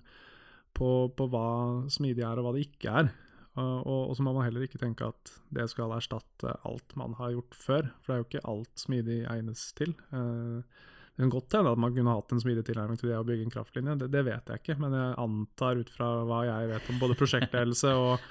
på, 0.76 0.90
på 1.16 1.28
hva 1.32 1.48
smidig 1.90 2.26
er 2.26 2.38
og 2.38 2.48
hva 2.48 2.54
det 2.56 2.66
ikke 2.68 2.98
er. 3.02 3.11
Uh, 3.58 3.80
og, 3.82 4.02
og 4.10 4.14
så 4.14 4.22
må 4.22 4.32
man 4.36 4.44
heller 4.46 4.62
ikke 4.62 4.78
tenke 4.78 5.08
at 5.10 5.32
det 5.54 5.64
skal 5.72 5.90
erstatte 5.96 6.52
alt 6.68 6.92
man 7.00 7.16
har 7.18 7.32
gjort 7.34 7.56
før, 7.58 7.88
for 7.98 8.12
det 8.12 8.14
er 8.14 8.20
jo 8.20 8.26
ikke 8.28 8.50
alt 8.52 8.82
smidig 8.84 9.16
egnes 9.32 9.64
til. 9.78 9.96
Uh, 10.12 10.60
det 11.18 11.24
kan 11.24 11.32
godt 11.34 11.56
hende 11.58 11.72
at 11.74 11.80
man 11.82 11.94
kunne 11.96 12.14
hatt 12.14 12.34
en 12.34 12.42
smidig 12.44 12.62
tilnærming 12.68 13.00
til 13.00 13.10
det 13.10 13.16
å 13.18 13.24
bygge 13.26 13.48
en 13.48 13.54
kraftlinje, 13.56 13.96
det, 13.98 14.10
det 14.14 14.22
vet 14.28 14.52
jeg 14.52 14.62
ikke, 14.62 14.76
men 14.78 14.94
jeg 14.94 15.16
antar 15.24 15.80
ut 15.80 15.90
fra 15.90 16.10
hva 16.28 16.44
jeg 16.46 16.68
vet 16.70 16.92
om 16.92 17.00
både 17.02 17.16
prosjektledelse 17.18 17.94
og, 17.98 18.28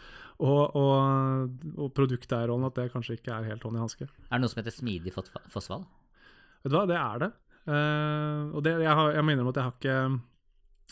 og, 0.48 0.78
og, 0.80 1.66
og 1.76 1.92
produkteierrollen 1.98 2.70
at 2.70 2.80
det 2.80 2.88
kanskje 2.94 3.18
ikke 3.20 3.36
er 3.36 3.50
helt 3.52 3.68
hånd 3.68 3.76
i 3.76 3.84
hanske. 3.84 4.08
Er 4.08 4.38
det 4.38 4.46
noe 4.46 4.54
som 4.54 4.62
heter 4.62 4.78
smidig 4.78 5.12
fot- 5.18 5.34
Vet 5.36 6.72
du 6.72 6.78
hva, 6.78 6.88
det 6.88 6.96
er 7.02 7.22
det. 7.26 7.32
Uh, 7.68 8.56
og 8.56 8.64
det, 8.64 8.78
jeg, 8.80 8.96
har, 9.02 9.12
jeg 9.18 9.28
må 9.28 9.36
innrømme 9.36 9.52
at 9.52 9.60
jeg 9.60 9.68
har 9.68 9.76
ikke 9.76 10.00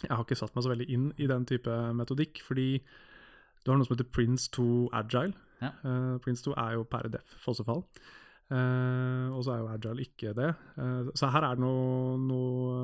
jeg 0.04 0.12
har 0.12 0.26
ikke 0.26 0.36
satt 0.36 0.56
meg 0.58 0.66
så 0.66 0.72
veldig 0.74 0.88
inn 0.92 1.06
i 1.24 1.28
den 1.32 1.46
type 1.48 1.72
metodikk, 1.96 2.42
fordi 2.44 2.68
du 3.66 3.72
har 3.72 3.80
noe 3.80 3.88
som 3.88 3.96
heter 3.98 4.12
Prince 4.14 4.52
2 4.56 4.68
Agile. 4.94 5.34
Ja. 5.64 5.72
Uh, 5.82 6.16
Prince 6.22 6.46
2 6.46 6.54
er 6.62 6.78
jo 6.78 6.86
per 6.88 7.10
def 7.10 7.36
fossefall, 7.42 7.84
Uh, 8.46 9.34
og 9.34 9.40
så 9.42 9.56
er 9.56 9.62
jo 9.64 9.70
Agile 9.74 10.04
ikke 10.06 10.32
det. 10.38 10.52
Uh, 10.78 11.08
så 11.18 11.32
her 11.34 11.48
er 11.48 11.58
det 11.58 11.64
noe, 11.64 12.14
noe, 12.22 12.76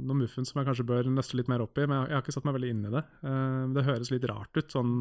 noe 0.00 0.16
muffens 0.22 0.48
som 0.48 0.62
jeg 0.62 0.68
kanskje 0.70 0.86
bør 0.88 1.10
nøste 1.12 1.36
litt 1.36 1.50
mer 1.52 1.60
opp 1.60 1.76
i, 1.76 1.84
men 1.84 1.98
jeg, 1.98 2.08
jeg 2.08 2.16
har 2.16 2.24
ikke 2.24 2.34
satt 2.38 2.48
meg 2.48 2.56
veldig 2.56 2.70
inn 2.72 2.86
i 2.88 2.92
det. 2.94 3.02
Uh, 3.20 3.66
det 3.76 3.84
høres 3.84 4.12
litt 4.14 4.24
rart 4.30 4.56
ut 4.56 4.72
sånn 4.72 4.94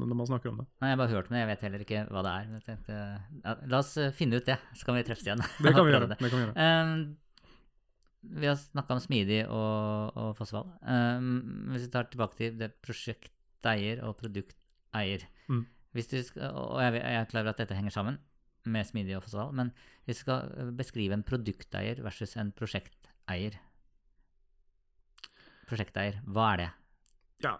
når 0.00 0.16
man 0.16 0.30
snakker 0.30 0.54
om 0.54 0.62
det. 0.62 0.66
Nei, 0.80 0.88
jeg 0.88 0.96
har 0.96 1.02
bare 1.02 1.12
hørt 1.12 1.28
om 1.28 1.36
det, 1.36 1.44
jeg 1.44 1.50
vet 1.52 1.68
heller 1.68 1.84
ikke 1.84 2.02
hva 2.08 2.24
det 2.24 2.32
er. 2.32 2.64
Tenkte, 2.70 2.98
ja, 3.42 3.56
la 3.74 3.82
oss 3.82 3.92
finne 4.16 4.40
ut 4.40 4.48
det, 4.48 4.58
så 4.72 4.88
kan 4.88 4.96
vi 4.96 5.06
treffes 5.10 5.28
igjen. 5.28 5.44
Det 5.66 5.76
kan 5.76 5.84
vi 5.84 5.92
gjøre. 5.92 6.10
det. 6.14 6.20
Det 6.22 6.32
kan 6.32 6.40
vi 6.40 6.48
gjøre. 6.48 7.06
Vi 8.40 8.48
har 8.48 8.56
snakka 8.58 8.96
om 8.96 9.00
smidig 9.04 9.42
og, 9.44 10.16
og 10.18 10.32
fossefall. 10.40 10.72
Hvis 11.70 11.84
vi 11.84 11.90
tar 11.92 12.08
tilbake 12.10 12.40
til 12.40 12.56
det 12.58 12.72
prosjekteier 12.82 14.00
og 14.08 14.16
produkteier 14.96 15.26
Mm. 15.48 15.66
hvis 15.94 16.08
du 16.08 16.22
skal, 16.22 16.50
Og 16.54 16.80
jeg, 16.82 16.94
jeg 16.94 17.20
er 17.20 17.28
klar 17.30 17.44
over 17.44 17.50
at 17.54 17.58
dette 17.58 17.74
henger 17.74 17.90
sammen 17.94 18.18
med 18.66 18.84
smidig 18.84 19.16
og 19.16 19.54
men 19.54 19.70
hvis 20.04 20.18
du 20.18 20.22
skal 20.24 20.50
eh, 20.58 20.72
beskrive 20.74 21.14
en 21.14 21.22
produkteier 21.22 22.02
versus 22.02 22.36
en 22.36 22.52
prosjekteier 22.52 23.60
Prosjekteier, 25.66 26.20
hva 26.26 26.52
er 26.54 26.56
det? 26.56 26.68
Ja, 27.42 27.52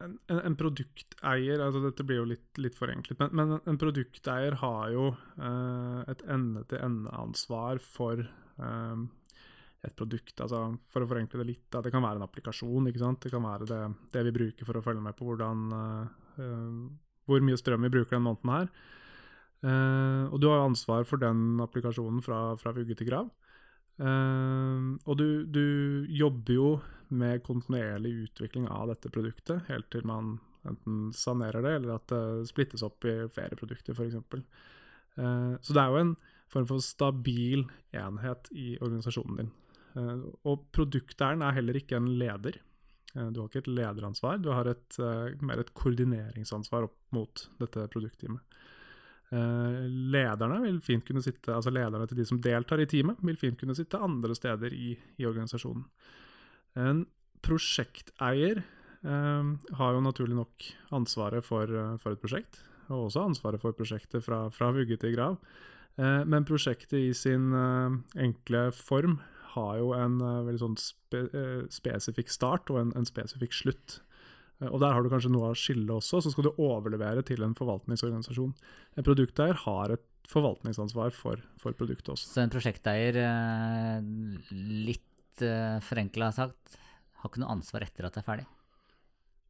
en, 0.00 0.18
en, 0.28 0.56
produkteier 0.56 1.60
altså 1.60 1.82
Dette 1.84 2.04
blir 2.04 2.22
jo 2.22 2.28
litt, 2.28 2.58
litt 2.58 2.74
forenklet, 2.74 3.18
men, 3.20 3.30
men 3.36 3.60
en 3.68 3.78
produkteier 3.78 4.56
har 4.62 4.90
jo 4.90 5.10
eh, 5.38 6.00
et 6.10 6.24
ende-til-ende-ansvar 6.24 7.78
for 7.84 8.20
eh, 8.24 9.04
et 9.86 9.96
produkt. 9.96 10.34
Altså, 10.40 10.62
for 10.92 11.04
å 11.04 11.08
forenkle 11.08 11.40
det 11.40 11.48
litt, 11.52 11.68
det 11.72 11.92
kan 11.92 12.04
være 12.04 12.20
en 12.20 12.26
applikasjon. 12.26 12.88
ikke 12.90 13.02
sant? 13.02 13.22
Det 13.24 13.32
kan 13.32 13.44
være 13.44 13.68
det, 13.68 13.80
det 14.12 14.24
vi 14.28 14.34
bruker 14.40 14.68
for 14.68 14.80
å 14.80 14.84
følge 14.84 15.04
med 15.04 15.16
på 15.16 15.28
hvordan, 15.28 15.68
eh, 15.76 16.29
hvor 17.28 17.44
mye 17.44 17.58
strøm 17.60 17.86
vi 17.86 17.92
bruker 17.92 18.16
den 18.16 18.26
måneden 18.26 18.54
her. 18.54 18.72
Eh, 19.60 20.24
og 20.32 20.40
du 20.40 20.48
har 20.48 20.60
jo 20.60 20.70
ansvar 20.70 21.04
for 21.08 21.20
den 21.20 21.60
applikasjonen 21.60 22.22
fra, 22.24 22.56
fra 22.60 22.72
vugge 22.76 22.96
til 22.96 23.10
grav. 23.10 23.28
Eh, 24.00 24.86
og 25.04 25.18
du, 25.20 25.44
du 25.44 25.64
jobber 26.08 26.56
jo 26.56 26.70
med 27.10 27.42
kontinuerlig 27.44 28.14
utvikling 28.28 28.68
av 28.70 28.88
dette 28.92 29.12
produktet, 29.12 29.66
helt 29.68 29.90
til 29.92 30.06
man 30.08 30.38
enten 30.68 31.08
sanerer 31.16 31.64
det, 31.64 31.76
eller 31.78 31.96
at 31.96 32.12
det 32.12 32.48
splittes 32.50 32.84
opp 32.86 33.04
i 33.08 33.16
flere 33.32 33.56
produkter, 33.58 33.96
f.eks. 33.96 34.18
Uh, 35.16 35.56
så 35.64 35.74
det 35.74 35.80
er 35.80 35.88
jo 35.90 36.02
en 36.04 36.12
form 36.52 36.66
for 36.68 36.84
stabil 36.84 37.64
enhet 37.96 38.50
i 38.52 38.74
organisasjonen 38.80 39.40
din. 39.40 39.50
Eh, 39.98 40.22
og 40.46 40.66
produkteieren 40.74 41.42
er 41.46 41.54
heller 41.56 41.78
ikke 41.78 41.98
en 41.98 42.08
leder. 42.18 42.58
Eh, 43.16 43.28
du 43.30 43.40
har 43.40 43.50
ikke 43.50 43.64
et 43.64 43.72
lederansvar, 43.72 44.40
du 44.42 44.50
har 44.54 44.68
et, 44.70 44.98
eh, 44.98 45.36
mer 45.42 45.60
et 45.60 45.74
koordineringsansvar 45.74 46.88
opp 46.88 46.96
mot 47.16 47.48
dette 47.58 47.86
produktteamet. 47.92 48.40
Eh, 49.30 49.86
lederne 50.10 50.80
sitte, 51.22 51.54
altså 51.54 51.70
lederne 51.70 52.06
til 52.08 52.18
de 52.18 52.26
som 52.26 52.40
deltar 52.40 52.80
i 52.80 52.86
teamet, 52.86 53.18
vil 53.22 53.36
fint 53.36 53.58
kunne 53.58 53.76
sitte 53.76 53.98
andre 53.98 54.34
steder 54.34 54.72
i, 54.74 54.98
i 55.18 55.26
organisasjonen. 55.26 55.84
En 56.76 57.06
prosjekteier 57.42 58.62
eh, 59.02 59.44
har 59.78 59.94
jo 59.94 60.00
naturlig 60.00 60.36
nok 60.36 60.70
ansvaret 60.92 61.44
for, 61.44 61.66
for 61.98 62.12
et 62.12 62.20
prosjekt, 62.20 62.62
og 62.90 63.06
også 63.06 63.28
ansvaret 63.28 63.62
for 63.62 63.72
prosjektet 63.72 64.24
fra, 64.24 64.48
fra 64.50 64.72
vugge 64.74 64.98
til 64.98 65.14
grav. 65.14 65.38
Eh, 65.98 66.22
men 66.26 66.46
prosjektet 66.46 66.98
i 66.98 67.12
sin 67.16 67.50
eh, 67.54 67.98
enkle 68.26 68.68
form 68.74 69.18
har 69.54 69.80
jo 69.80 69.90
en 69.96 70.20
uh, 70.22 70.42
veldig 70.46 70.62
sånn 70.62 70.78
spe, 70.80 71.24
uh, 71.32 71.64
spesifikk 71.72 72.30
start 72.32 72.70
og 72.72 72.80
en, 72.82 72.92
en 72.98 73.08
spesifikk 73.08 73.56
slutt. 73.56 73.98
Uh, 74.60 74.68
og 74.70 74.80
Der 74.82 74.94
har 74.94 75.02
du 75.02 75.10
kanskje 75.12 75.32
noe 75.32 75.50
av 75.50 75.58
skillet 75.58 75.90
også. 75.94 76.22
Så 76.24 76.34
skal 76.34 76.48
du 76.48 76.52
overlevere 76.62 77.24
til 77.26 77.44
en 77.46 77.56
forvaltningsorganisasjon. 77.58 78.54
En 78.98 79.06
produkteier 79.06 79.58
har 79.64 79.96
et 79.96 80.06
forvaltningsansvar 80.30 81.14
for, 81.16 81.42
for 81.58 81.74
produktet 81.74 82.12
også. 82.12 82.28
Så 82.36 82.42
en 82.44 82.52
prosjekteier, 82.52 83.16
litt 84.86 85.42
forenkla 85.82 86.28
sagt, 86.36 86.76
har 87.18 87.32
ikke 87.32 87.42
noe 87.42 87.56
ansvar 87.56 87.82
etter 87.82 88.06
at 88.06 88.14
det 88.14 88.22
er 88.22 88.28
ferdig? 88.28 88.44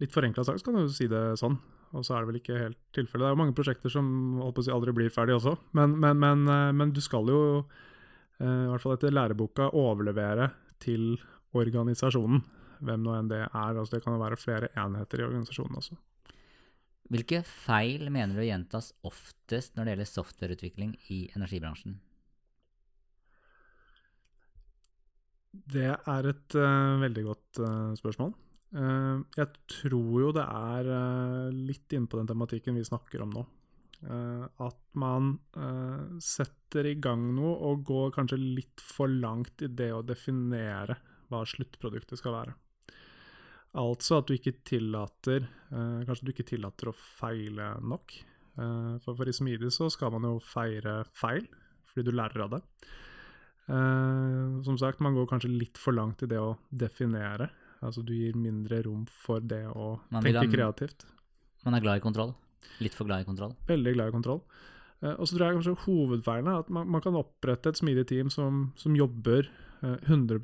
Litt 0.00 0.14
forenkla 0.14 0.46
sagt 0.48 0.64
kan 0.64 0.78
du 0.78 0.86
si 0.88 1.10
det 1.10 1.20
sånn. 1.42 1.58
Og 1.90 2.06
så 2.06 2.14
er 2.14 2.22
det 2.22 2.30
vel 2.30 2.40
ikke 2.40 2.62
helt 2.62 2.80
tilfellet. 2.96 3.26
Det 3.26 3.28
er 3.28 3.34
jo 3.34 3.40
mange 3.42 3.56
prosjekter 3.58 3.92
som 3.92 4.08
si, 4.62 4.72
aldri 4.72 4.94
blir 4.96 5.12
ferdig 5.12 5.36
også. 5.36 5.58
Men, 5.76 5.98
men, 6.00 6.16
men, 6.22 6.48
men 6.78 6.94
du 6.96 7.02
skal 7.04 7.28
jo 7.28 7.40
Eh, 7.66 7.89
i 8.40 8.68
hvert 8.70 8.83
fall 8.83 8.96
etter 8.96 9.12
læreboka, 9.12 9.66
overlevere 9.76 10.46
til 10.81 11.12
organisasjonen. 11.57 12.40
Hvem 12.81 13.03
nå 13.05 13.16
enn 13.16 13.29
det 13.29 13.42
er. 13.44 13.50
altså 13.53 13.98
Det 13.98 14.05
kan 14.05 14.14
jo 14.16 14.22
være 14.22 14.40
flere 14.40 14.70
enheter 14.81 15.20
i 15.20 15.26
organisasjonen 15.26 15.81
også. 15.83 15.98
Hvilke 17.11 17.40
feil 17.42 18.07
mener 18.14 18.38
du 18.38 18.46
gjentas 18.46 18.92
oftest 19.07 19.74
når 19.74 19.85
det 19.85 19.94
gjelder 19.94 20.11
softwareutvikling 20.12 20.94
i 21.11 21.24
energibransjen? 21.35 21.96
Det 25.50 25.88
er 25.90 26.29
et 26.31 26.55
uh, 26.55 27.00
veldig 27.03 27.24
godt 27.26 27.61
uh, 27.64 27.90
spørsmål. 27.98 28.31
Uh, 28.70 29.26
jeg 29.35 29.50
tror 29.74 30.20
jo 30.22 30.31
det 30.37 30.44
er 30.46 30.90
litt 31.50 31.90
inne 31.98 32.07
på 32.07 32.20
den 32.20 32.31
tematikken 32.31 32.79
vi 32.79 32.87
snakker 32.87 33.26
om 33.26 33.35
nå. 33.35 33.42
Eh, 34.00 34.44
at 34.64 34.80
man 34.96 35.34
eh, 35.56 36.16
setter 36.24 36.88
i 36.88 36.96
gang 37.02 37.26
noe 37.36 37.52
og 37.68 37.84
går 37.84 38.14
kanskje 38.16 38.38
litt 38.40 38.80
for 38.80 39.12
langt 39.12 39.60
i 39.60 39.68
det 39.68 39.90
å 39.92 40.00
definere 40.06 40.96
hva 41.28 41.42
sluttproduktet 41.46 42.20
skal 42.20 42.36
være. 42.38 42.54
Altså 43.80 44.18
at 44.18 44.26
du 44.26 44.34
ikke 44.34 44.56
tillater 44.66 45.44
eh, 45.44 46.00
Kanskje 46.08 46.26
du 46.26 46.32
ikke 46.32 46.48
tillater 46.48 46.90
å 46.90 46.96
feile 46.96 47.76
nok. 47.84 48.16
For, 48.60 49.14
for 49.14 49.28
i 49.30 49.32
smidig 49.32 49.70
så 49.72 49.86
skal 49.88 50.10
man 50.12 50.26
jo 50.26 50.40
feire 50.42 50.98
feil, 51.16 51.46
fordi 51.88 52.02
du 52.10 52.16
lærer 52.18 52.42
av 52.44 52.50
det. 52.52 52.58
Som 54.66 54.76
sagt, 54.76 55.00
man 55.00 55.14
går 55.16 55.30
kanskje 55.30 55.52
litt 55.54 55.80
for 55.80 55.96
langt 55.96 56.26
i 56.26 56.28
det 56.28 56.42
å 56.42 56.58
definere. 56.68 57.46
Altså 57.80 58.02
du 58.04 58.10
gir 58.12 58.36
mindre 58.36 58.82
rom 58.84 59.06
for 59.08 59.40
det 59.40 59.62
å 59.70 59.94
tenke 60.10 60.44
kreativt. 60.50 61.06
Man 61.64 61.78
er 61.78 61.86
glad 61.86 62.02
i 62.02 62.04
kontroll? 62.04 62.34
Litt 62.80 62.96
for 62.96 63.08
glad 63.08 63.24
i 63.24 63.28
kontroll? 63.28 63.54
Veldig 63.68 63.94
glad 63.96 64.10
i 64.10 64.14
kontroll. 64.14 64.42
Uh, 65.00 65.14
og 65.14 65.24
så 65.26 65.36
tror 65.36 65.46
jeg 65.46 65.58
kanskje 65.58 65.80
hovedfeilen 65.86 66.50
er 66.52 66.60
at 66.60 66.70
man, 66.72 66.88
man, 66.92 67.02
kan 67.04 67.16
opprette 67.16 67.72
et 67.72 67.80
smidig 67.80 68.06
team 68.10 68.30
som, 68.32 68.68
som 68.76 68.96
jobber 68.96 69.48
uh, 69.80 69.96
eh, 69.96 70.10
100 70.12 70.40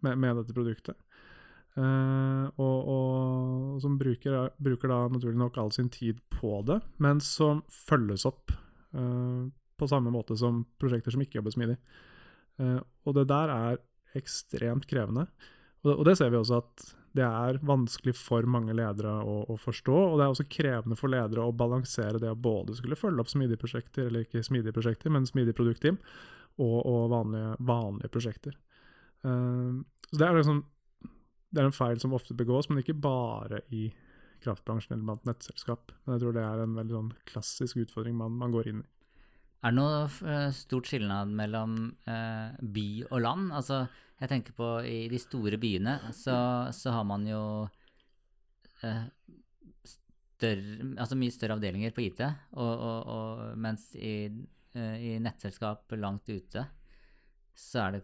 med, 0.00 0.16
med, 0.16 0.36
dette 0.40 0.56
produktet. 0.56 0.96
Uh, 1.76 2.48
og, 2.58 2.78
og, 2.90 3.76
som 3.84 3.98
bruker, 4.00 4.50
bruker, 4.58 4.90
da 4.90 5.04
naturlig 5.12 5.38
nok 5.38 5.60
all 5.60 5.72
sin 5.72 5.90
tid 5.92 6.18
på 6.32 6.62
det, 6.66 6.80
men 6.98 7.20
som 7.24 7.62
følges 7.70 8.26
opp 8.28 8.56
på 8.90 9.86
samme 9.86 10.10
måte 10.10 10.34
som 10.34 10.64
prosjekter 10.82 11.14
som 11.14 11.20
ikke 11.22 11.36
jobber 11.38 11.52
smidig. 11.54 11.76
og 13.06 13.14
det 13.14 13.22
der 13.30 13.52
er 13.54 13.76
ekstremt 14.18 14.88
krevende. 14.90 15.28
Og, 15.84 15.92
og 15.92 16.02
det 16.08 16.16
ser 16.18 16.32
vi 16.32 16.40
også 16.40 16.58
at 16.58 16.88
det 17.16 17.24
er 17.26 17.58
vanskelig 17.66 18.14
for 18.14 18.46
mange 18.46 18.74
ledere 18.76 19.12
å, 19.26 19.40
å, 19.50 19.56
forstå, 19.58 19.94
og 20.12 20.18
det 20.18 20.26
er 20.26 20.34
også 20.34 20.46
krevende 20.50 20.98
for 20.98 21.10
ledere 21.10 21.42
å 21.42 21.54
balansere 21.54 22.20
det 22.22 22.30
å 22.30 22.38
både 22.38 22.76
skulle 22.78 22.98
følge 22.98 23.24
opp 23.24 23.32
smidige 23.32 23.58
prosjekter, 23.58 24.06
eller 24.06 24.26
ikke 24.26 24.44
smidige 24.46 24.76
prosjekter, 24.76 25.10
men 25.10 25.26
smidige 25.26 25.58
produktteam, 25.58 25.98
og, 26.60 26.76
og 26.78 27.08
vanlige, 27.10 27.56
vanlige, 27.66 28.12
prosjekter. 28.14 28.54
Uh, 29.26 29.82
så 30.06 30.20
det 30.20 30.28
er, 30.28 30.38
liksom, 30.38 30.62
det 31.50 31.62
er 31.62 31.70
en 31.70 31.76
feil 31.76 31.98
som 32.02 32.14
ofte 32.14 32.36
begås, 32.38 32.70
men 32.70 32.82
ikke 32.82 32.98
bare 33.02 33.64
i 33.74 33.88
kraftbransjen 34.44 34.94
eller 34.94 35.08
blant 35.10 35.26
nettselskap. 35.28 35.92
Men 36.04 36.16
jeg 36.16 36.24
tror 36.24 36.36
det 36.36 36.46
er 36.46 36.62
en 36.62 36.78
veldig 36.78 36.96
sånn 36.96 37.12
klassisk 37.28 37.82
utfordring 37.82 38.16
man, 38.16 38.38
man 38.40 38.54
går 38.54 38.70
inn 38.70 38.84
i. 38.84 38.88
Er 39.60 39.74
det 39.74 39.76
noe 39.76 40.04
uh, 40.08 40.48
stort 40.56 40.88
skilnad 40.88 41.32
mellom 41.36 41.90
eh, 42.08 42.52
by 42.60 42.86
og 43.10 43.18
land? 43.20 43.50
Altså, 43.52 43.82
jeg 44.20 44.30
tenker 44.32 44.56
på 44.56 44.68
i 44.88 45.02
de 45.12 45.20
store 45.20 45.58
byene 45.60 45.98
så, 46.16 46.36
så 46.72 46.94
har 46.94 47.04
man 47.08 47.26
jo 47.28 47.42
eh, 48.84 49.02
større, 50.40 50.78
altså 50.96 51.18
mye 51.20 51.34
større 51.34 51.58
avdelinger 51.58 51.92
på 51.96 52.06
IT, 52.06 52.22
og, 52.56 52.72
og, 52.72 53.10
og 53.12 53.60
mens 53.60 53.90
i, 54.00 54.14
i, 54.72 55.12
nettselskap 55.20 55.92
langt 56.00 56.28
ute 56.32 56.64
så 57.56 57.84
er 57.84 57.98
det 57.98 58.02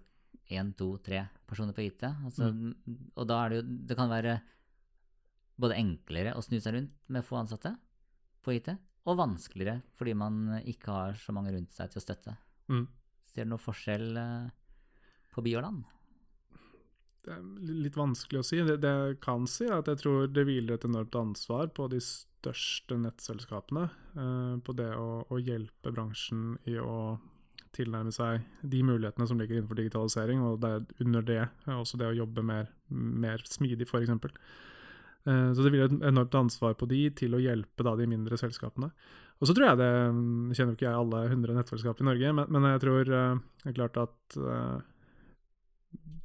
én, 0.52 0.74
to, 0.76 0.90
tre 1.04 1.22
personer 1.48 1.76
på 1.76 1.86
IT. 1.86 2.04
Altså, 2.04 2.50
mm. 2.52 3.08
Og 3.16 3.28
da 3.28 3.40
er 3.40 3.52
det 3.52 3.60
jo 3.60 3.66
Det 3.88 3.96
kan 3.98 4.12
være 4.12 4.36
både 5.56 5.78
enklere 5.80 6.36
å 6.36 6.44
snu 6.44 6.58
seg 6.60 6.76
rundt 6.76 6.92
med 7.12 7.24
få 7.24 7.40
ansatte 7.40 7.72
på 8.44 8.52
IT, 8.56 8.74
og 9.06 9.18
vanskeligere 9.20 9.80
fordi 9.98 10.14
man 10.18 10.60
ikke 10.62 10.94
har 10.94 11.18
så 11.20 11.34
mange 11.34 11.54
rundt 11.54 11.74
seg 11.74 11.92
til 11.92 12.02
å 12.02 12.04
støtte. 12.04 12.36
Mm. 12.72 12.86
Ser 13.30 13.46
du 13.46 13.52
noe 13.52 13.62
forskjell 13.62 14.16
eh, 14.20 14.48
på 15.34 15.44
by 15.46 15.54
og 15.58 15.66
land? 15.66 15.84
Det 17.26 17.34
er 17.34 17.46
litt 17.82 17.96
vanskelig 17.98 18.40
å 18.40 18.46
si. 18.46 18.60
Det, 18.62 18.78
det 18.82 18.90
jeg 18.94 19.16
kan 19.24 19.48
si, 19.50 19.66
er 19.66 19.80
at 19.80 19.88
jeg 19.90 20.02
tror 20.04 20.28
det 20.30 20.46
hviler 20.46 20.76
et 20.76 20.86
enormt 20.86 21.16
ansvar 21.18 21.72
på 21.74 21.88
de 21.90 21.98
største 22.02 22.98
nettselskapene. 23.02 23.88
Eh, 24.14 24.52
på 24.62 24.76
det 24.78 24.92
å, 24.94 25.24
å, 25.26 25.40
hjelpe 25.42 25.94
bransjen 25.94 26.54
i 26.70 26.78
å 26.78 27.16
tilnærme 27.76 28.14
seg 28.14 28.46
de 28.62 28.80
mulighetene 28.86 29.26
som 29.28 29.40
ligger 29.40 29.58
innenfor 29.58 29.76
digitalisering, 29.76 30.40
og 30.46 30.62
det 30.62 30.70
er 30.72 31.04
under 31.04 31.26
det 31.26 31.42
også 31.74 31.98
det 32.00 32.08
å 32.08 32.16
jobbe 32.22 32.46
mer, 32.46 32.70
mer 32.88 33.42
smidig, 33.44 33.88
f.eks. 33.90 34.14
Eh, 35.26 35.52
så 35.52 35.62
det 35.62 35.72
hviler 35.74 35.90
et 35.90 36.04
enormt 36.06 36.34
ansvar 36.38 36.76
på 36.78 36.86
de 36.90 37.00
til 37.18 37.34
å 37.34 37.42
hjelpe 37.42 37.86
da, 37.86 37.96
de 37.98 38.06
mindre 38.10 38.38
selskapene. 38.38 38.92
Og 39.36 39.48
så 39.48 39.54
tror 39.56 39.68
jeg 39.68 39.80
det 39.82 39.92
mm, 40.16 40.52
Kjenner 40.54 40.72
jo 40.72 40.78
ikke 40.78 40.86
jeg 40.86 40.98
alle 41.02 41.22
100 41.26 41.56
nettselskap 41.58 42.00
i 42.00 42.06
Norge, 42.08 42.34
men, 42.38 42.52
men 42.54 42.68
jeg 42.70 42.82
tror 42.86 43.10
uh, 43.10 43.40
det 43.64 43.72
er 43.72 43.78
klart 43.80 43.98
at 44.00 44.36
uh, 44.40 44.78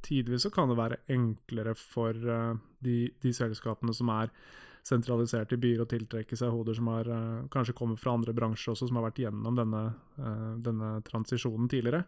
tidvis 0.06 0.46
så 0.46 0.52
kan 0.54 0.70
det 0.70 0.78
være 0.78 1.00
enklere 1.14 1.74
for 1.78 2.16
de, 2.16 2.96
de, 3.22 3.32
selskapene 3.36 3.94
som 3.94 4.08
er 4.10 4.32
sentralisert 4.82 5.52
i 5.54 5.58
byer, 5.62 5.84
å 5.84 5.86
tiltrekke 5.86 6.34
seg 6.38 6.50
hoder 6.50 6.74
som 6.74 6.88
har, 6.90 7.06
kanskje 7.54 7.76
kommer 7.78 8.00
fra 8.00 8.16
andre 8.16 8.34
bransjer 8.34 8.72
også, 8.72 8.88
som 8.88 8.98
har 8.98 9.06
vært 9.06 9.20
gjennom 9.22 9.60
denne, 9.60 9.82
denne 10.58 10.88
transisjonen 11.06 11.70
tidligere. 11.70 12.02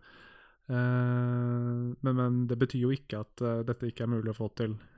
Men, 0.66 1.94
men, 2.02 2.40
det 2.50 2.58
betyr 2.58 2.82
jo 2.82 2.90
ikke 2.90 3.22
at 3.22 3.44
dette 3.70 3.92
ikke 3.92 4.08
er 4.08 4.12
mulig 4.16 4.34
å 4.34 4.38
få 4.40 4.50
til 4.58 4.74
eh, 4.74 4.93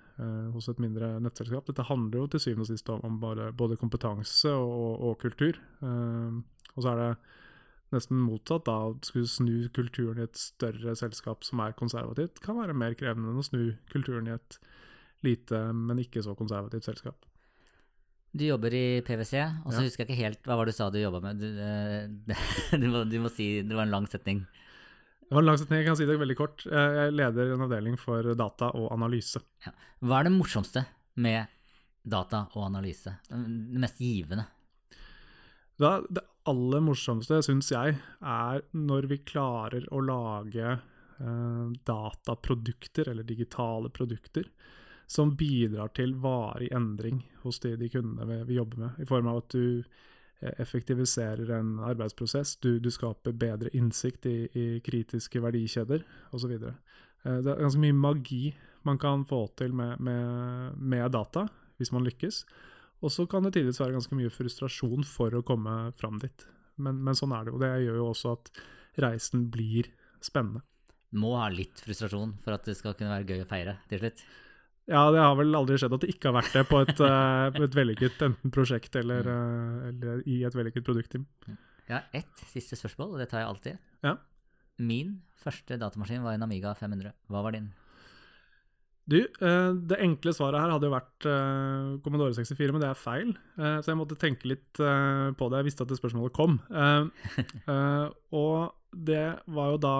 hos 0.55 0.68
et 0.70 0.79
mindre 0.81 1.16
nettselskap. 1.20 1.66
Dette 1.68 1.85
handler 1.88 2.22
jo 2.22 2.29
til 2.33 2.42
syvende 2.42 2.64
og 2.64 2.70
sist 2.70 2.88
om, 2.92 3.02
om 3.05 3.18
bare, 3.20 3.50
både 3.52 3.76
kompetanse 3.81 4.52
og, 4.52 5.02
og 5.11 5.18
kultur. 5.20 5.59
Eh, 5.85 6.38
og 6.76 6.85
så 6.85 6.92
er 6.92 7.02
det 7.02 7.11
nesten 7.94 8.24
motsatt. 8.24 8.66
da, 8.68 8.76
Å 8.88 8.96
skulle 9.07 9.31
snu 9.31 9.68
kulturen 9.76 10.20
i 10.20 10.26
et 10.26 10.40
større 10.40 10.96
selskap 10.98 11.46
som 11.46 11.62
er 11.64 11.76
konservativt, 11.79 12.42
kan 12.44 12.59
være 12.61 12.76
mer 12.76 12.96
krevende 12.98 13.33
enn 13.33 13.42
å 13.42 13.46
snu 13.46 13.62
kulturen 13.92 14.29
i 14.31 14.37
et 14.37 14.61
lite, 15.26 15.62
men 15.72 16.02
ikke 16.02 16.22
så 16.24 16.37
konservativt 16.38 16.88
selskap. 16.88 17.24
Du 18.37 18.44
jobber 18.44 18.74
i 18.76 19.00
PwC, 19.07 19.40
og 19.64 19.72
så 19.72 19.81
ja. 19.81 19.87
husker 19.87 20.05
jeg 20.05 20.11
ikke 20.11 20.24
helt 20.24 20.42
hva 20.44 20.59
var 20.59 20.68
det 20.68 20.74
du 20.74 20.76
sa 20.76 20.90
du 20.92 20.98
jobba 21.00 21.22
med. 21.24 21.40
Du, 21.40 21.46
eh, 21.62 22.37
du, 22.83 22.88
må, 22.92 23.05
du, 23.09 23.16
må, 23.22 23.33
si 23.33 23.62
Det 23.64 23.76
var 23.76 23.87
en 23.87 23.94
lang 23.94 24.09
setning. 24.12 24.44
Det 25.26 25.34
var 25.34 25.42
en 25.42 25.48
lang 25.48 25.58
setning, 25.58 25.80
jeg 25.80 25.88
kan 25.88 25.96
si 25.98 26.06
det 26.06 26.18
veldig 26.20 26.36
kort. 26.38 26.62
Jeg 26.70 27.14
leder 27.14 27.50
en 27.50 27.64
avdeling 27.66 27.96
for 27.98 28.28
data 28.38 28.70
og 28.78 28.92
analyse. 28.94 29.42
Ja. 29.64 29.72
Hva 30.06 30.20
er 30.20 30.28
det 30.28 30.36
morsomste 30.36 30.84
med 31.18 31.50
data 32.06 32.44
og 32.54 32.68
analyse? 32.68 33.16
Det 33.26 33.82
mest 33.82 33.98
givende? 33.98 34.46
Da, 35.82 35.98
det 36.08 36.22
aller 36.48 36.84
morsomste, 36.86 37.40
syns 37.42 37.72
jeg, 37.74 37.98
er 38.22 38.62
når 38.70 39.10
vi 39.10 39.18
klarer 39.26 39.88
å 39.90 40.00
lage 40.04 40.66
eh, 40.76 41.64
dataprodukter, 41.90 43.10
eller 43.10 43.26
digitale 43.26 43.90
produkter, 43.90 44.46
som 45.10 45.34
bidrar 45.38 45.90
til 45.94 46.14
varig 46.22 46.70
endring 46.74 47.24
hos 47.42 47.58
de, 47.62 47.74
de 47.78 47.90
kundene 47.90 48.26
vi, 48.30 48.38
vi 48.52 48.60
jobber 48.60 48.86
med. 48.86 49.02
I 49.02 49.08
form 49.10 49.28
av 49.30 49.42
at 49.42 49.58
du 49.58 49.82
effektiviserer 50.40 51.51
en 51.57 51.79
arbeidsprosess, 51.81 52.57
du, 52.61 52.77
du 52.83 52.90
skaper 52.92 53.33
bedre 53.37 53.72
innsikt 53.77 54.29
i, 54.29 54.37
i 54.53 54.66
kritiske 54.85 55.40
verdikjeder 55.42 56.05
osv. 56.37 56.57
Eh, 56.57 57.38
det 57.42 57.53
er 57.53 57.62
ganske 57.64 57.83
mye 57.83 57.96
magi 57.96 58.42
man 58.87 59.01
kan 59.03 59.25
få 59.27 59.46
til 59.59 59.75
med, 59.75 59.99
med, 59.99 60.77
med 60.79 61.11
data, 61.14 61.46
hvis 61.81 61.92
man 61.92 62.07
lykkes. 62.07 62.44
Og 63.05 63.12
så 63.12 63.27
kan 63.29 63.44
det 63.44 63.57
tidvis 63.57 63.81
være 63.81 63.96
ganske 63.96 64.16
mye 64.16 64.33
frustrasjon 64.33 65.05
for 65.09 65.35
å 65.35 65.44
komme 65.46 65.75
fram 65.99 66.20
dit. 66.22 66.46
Men, 66.77 67.01
men, 67.05 67.16
sånn 67.16 67.35
er 67.35 67.46
det, 67.46 67.57
og 67.57 67.62
det 67.64 67.72
gjør 67.87 68.01
jo 68.01 68.09
også 68.12 68.37
at 68.37 68.51
reisen 69.03 69.49
blir 69.53 69.90
spennende. 70.25 70.62
Må 71.16 71.37
ha 71.40 71.49
litt 71.53 71.81
frustrasjon 71.85 72.35
for 72.44 72.57
at 72.57 72.66
det 72.68 72.77
skal 72.79 72.96
kunne 72.96 73.14
være 73.14 73.29
gøy 73.31 73.44
å 73.44 73.49
feire 73.49 73.79
til 73.90 74.03
slutt? 74.03 74.25
Ja, 74.87 75.09
det 75.11 75.18
har 75.18 75.35
vel 75.35 75.55
aldri 75.59 75.79
skjedd 75.81 75.96
at 75.96 76.05
det 76.05 76.12
ikke 76.12 76.31
har 76.31 76.37
vært 76.38 76.53
det 76.55 76.62
på 76.68 76.79
et, 76.85 77.01
uh, 77.03 77.51
et 77.59 77.75
vellykket 77.75 78.20
enten 78.22 78.53
prosjekt 78.55 78.94
eller, 78.99 79.27
uh, 79.27 79.88
eller, 79.90 80.20
i 80.31 80.44
et 80.46 80.55
vellykket 80.55 80.87
produktteam. 80.87 81.25
Jeg 81.87 81.94
har 81.96 82.07
ett 82.14 82.44
siste 82.53 82.79
spørsmål, 82.79 83.16
og 83.16 83.22
det 83.22 83.27
tar 83.33 83.42
jeg 83.42 83.51
alltid. 83.51 83.81
Ja. 84.07 84.14
Min 84.79 85.16
første 85.42 85.79
datamaskin 85.81 86.22
var 86.22 86.37
en 86.37 86.46
Amiga 86.46 86.75
500. 86.79 87.11
Hva 87.33 87.42
var 87.42 87.57
din? 87.57 87.66
Du, 89.11 89.18
uh, 89.42 89.75
det 89.75 89.99
enkle 90.07 90.35
svaret 90.35 90.62
her 90.62 90.75
hadde 90.77 90.87
jo 90.87 90.94
vært 90.94 91.29
Commodore 92.07 92.38
64, 92.38 92.70
men 92.77 92.85
det 92.85 92.92
er 92.92 93.01
feil. 93.01 93.35
Så 93.59 93.90
jeg 93.90 93.99
måtte 93.99 94.18
tenke 94.22 94.53
litt 94.53 94.70
på 94.79 95.51
det. 95.51 95.62
Jeg 95.62 95.70
visste 95.70 95.87
at 95.87 95.90
det 95.90 95.99
spørsmålet 95.99 96.35
kom. 96.37 96.61
Og 98.42 98.70
det 98.94 99.27
var 99.51 99.75
jo 99.75 99.83
da 99.83 99.96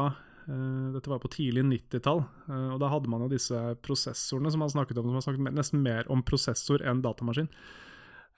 Dette 0.47 1.11
var 1.11 1.19
på 1.23 1.31
tidlig 1.33 1.65
90-tall, 1.67 2.21
eh, 2.47 2.69
og 2.75 2.79
da 2.83 2.91
hadde 2.93 3.11
man 3.11 3.25
jo 3.25 3.33
disse 3.33 3.59
prosessorene 3.83 4.53
som 4.55 4.63
man 4.63 4.71
snakket 4.71 5.01
om, 5.01 5.09
som 5.09 5.19
man 5.19 5.25
snakket 5.25 5.59
nesten 5.59 5.83
mer 5.83 6.07
om 6.13 6.23
prosessor 6.27 6.85
enn 6.87 7.03
datamaskin. 7.03 7.51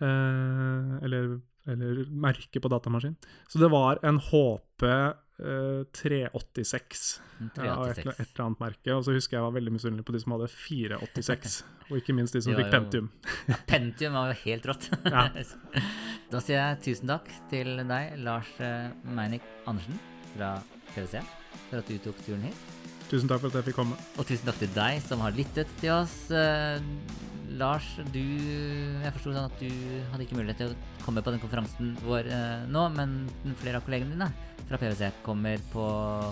Eh, 0.00 1.04
eller, 1.04 1.40
eller 1.66 2.04
merke 2.10 2.60
på 2.62 2.70
datamaskin. 2.70 3.16
Så 3.48 3.58
det 3.58 3.70
var 3.72 3.98
en 4.06 4.20
HP 4.22 4.84
eh, 4.88 5.82
386. 6.00 7.20
av 7.58 7.88
et, 7.88 7.98
et 7.98 8.20
eller 8.20 8.44
annet 8.44 8.62
merke. 8.62 8.94
Og 8.94 9.04
så 9.06 9.14
husker 9.16 9.38
jeg 9.38 9.46
var 9.46 9.56
veldig 9.56 9.74
misunnelig 9.74 10.06
på 10.06 10.14
de 10.14 10.22
som 10.22 10.36
hadde 10.36 10.50
486. 10.54 11.58
og 11.88 11.98
ikke 12.00 12.14
minst 12.16 12.36
de 12.36 12.44
som 12.44 12.56
fikk 12.58 12.70
Pentium. 12.74 13.10
ja, 13.50 13.58
Pentium. 13.68 14.18
Var 14.18 14.32
jo 14.32 14.38
helt 14.44 14.70
rått. 14.70 14.88
Ja. 15.04 15.26
da 16.32 16.44
sier 16.44 16.60
jeg 16.60 16.80
tusen 16.86 17.10
takk 17.10 17.32
til 17.50 17.74
deg, 17.90 18.16
Lars 18.22 18.54
eh, 18.62 18.88
Meinik 19.18 19.46
Andersen 19.68 19.98
fra 20.34 20.56
PwC, 20.92 21.22
for 21.70 21.80
at 21.82 21.88
du 21.90 21.98
tok 22.08 22.18
turen 22.26 22.42
hit. 22.48 22.66
Tusen 23.08 23.28
takk 23.30 23.40
for 23.40 23.48
at 23.48 23.60
jeg 23.60 23.70
fikk 23.70 23.78
komme. 23.80 23.96
Og 24.20 24.26
tusen 24.28 24.48
takk 24.50 24.58
til 24.60 24.74
deg 24.76 25.00
som 25.06 25.22
har 25.24 25.32
lyttet 25.36 25.70
til 25.80 25.94
oss. 25.96 26.16
Eh, 26.30 26.80
Lars, 27.58 27.86
du 28.12 28.20
Jeg 28.20 29.12
forsto 29.14 29.32
sånn 29.32 29.46
at 29.48 29.54
du 29.62 29.70
hadde 30.12 30.26
ikke 30.26 30.36
mulighet 30.36 30.58
til 30.60 30.74
å 30.74 31.04
komme 31.06 31.22
på 31.24 31.32
den 31.32 31.40
konferansen 31.40 31.94
vår 32.04 32.28
eh, 32.28 32.66
nå, 32.68 32.82
men 32.92 33.14
flere 33.62 33.80
av 33.80 33.86
kollegene 33.86 34.12
dine 34.12 34.28
fra 34.68 34.76
PwC 34.76 35.08
kommer 35.24 35.56
på 35.72 35.84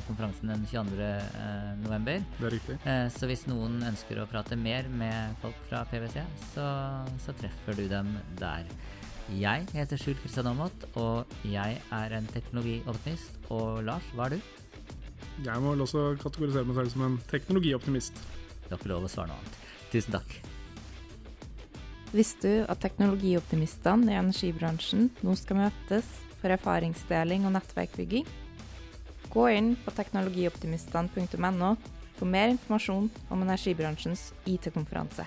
konferansen 0.04 0.52
den 0.52 0.66
22. 0.68 1.00
Eh, 1.00 1.70
november. 1.80 2.20
Det 2.36 2.48
er 2.50 2.54
riktig. 2.58 2.76
Eh, 2.84 3.06
Så 3.16 3.30
hvis 3.30 3.46
noen 3.48 3.80
ønsker 3.88 4.20
å 4.20 4.28
prate 4.28 4.58
mer 4.60 4.90
med 4.92 5.38
folk 5.40 5.56
fra 5.70 5.86
PwC, 5.88 6.20
så, 6.52 6.66
så 7.24 7.32
treffer 7.40 7.80
du 7.80 7.86
dem 7.88 8.12
der. 8.36 8.68
Jeg 9.32 9.64
heter 9.72 9.98
Skjul 9.98 10.20
Kristian 10.20 10.46
Aamodt, 10.52 10.84
og 11.00 11.32
jeg 11.48 11.80
er 11.90 12.12
en 12.14 12.28
teknologioptimist. 12.30 13.40
Og 13.50 13.80
Lars, 13.88 14.04
hva 14.14 14.28
er 14.28 14.36
du? 14.36 14.52
Jeg 15.44 15.60
må 15.60 15.74
vel 15.74 15.84
også 15.84 16.14
kategorisere 16.22 16.64
meg 16.64 16.78
selv 16.78 16.92
som 16.94 17.06
en 17.06 17.16
teknologioptimist. 17.28 18.20
Du 18.66 18.70
har 18.72 18.78
ikke 18.80 18.92
lov 18.94 19.04
å 19.04 19.10
svare 19.12 19.30
noe 19.30 19.40
annet. 19.42 19.58
Tusen 19.92 20.16
takk. 20.16 20.36
Visste 22.16 22.48
du 22.48 22.64
at 22.70 22.80
teknologioptimistene 22.80 24.14
i 24.14 24.16
energibransjen 24.16 25.10
nå 25.26 25.34
skal 25.36 25.60
møtes 25.66 26.08
for 26.40 26.54
erfaringsdeling 26.54 27.44
og 27.44 27.56
nettverkbygging? 27.58 28.24
Gå 29.32 29.48
inn 29.52 29.74
på 29.84 29.92
teknologioptimistene.no 29.98 31.72
for 32.16 32.32
mer 32.32 32.54
informasjon 32.54 33.10
om 33.28 33.42
energibransjens 33.44 34.30
IT-konferanse. 34.48 35.26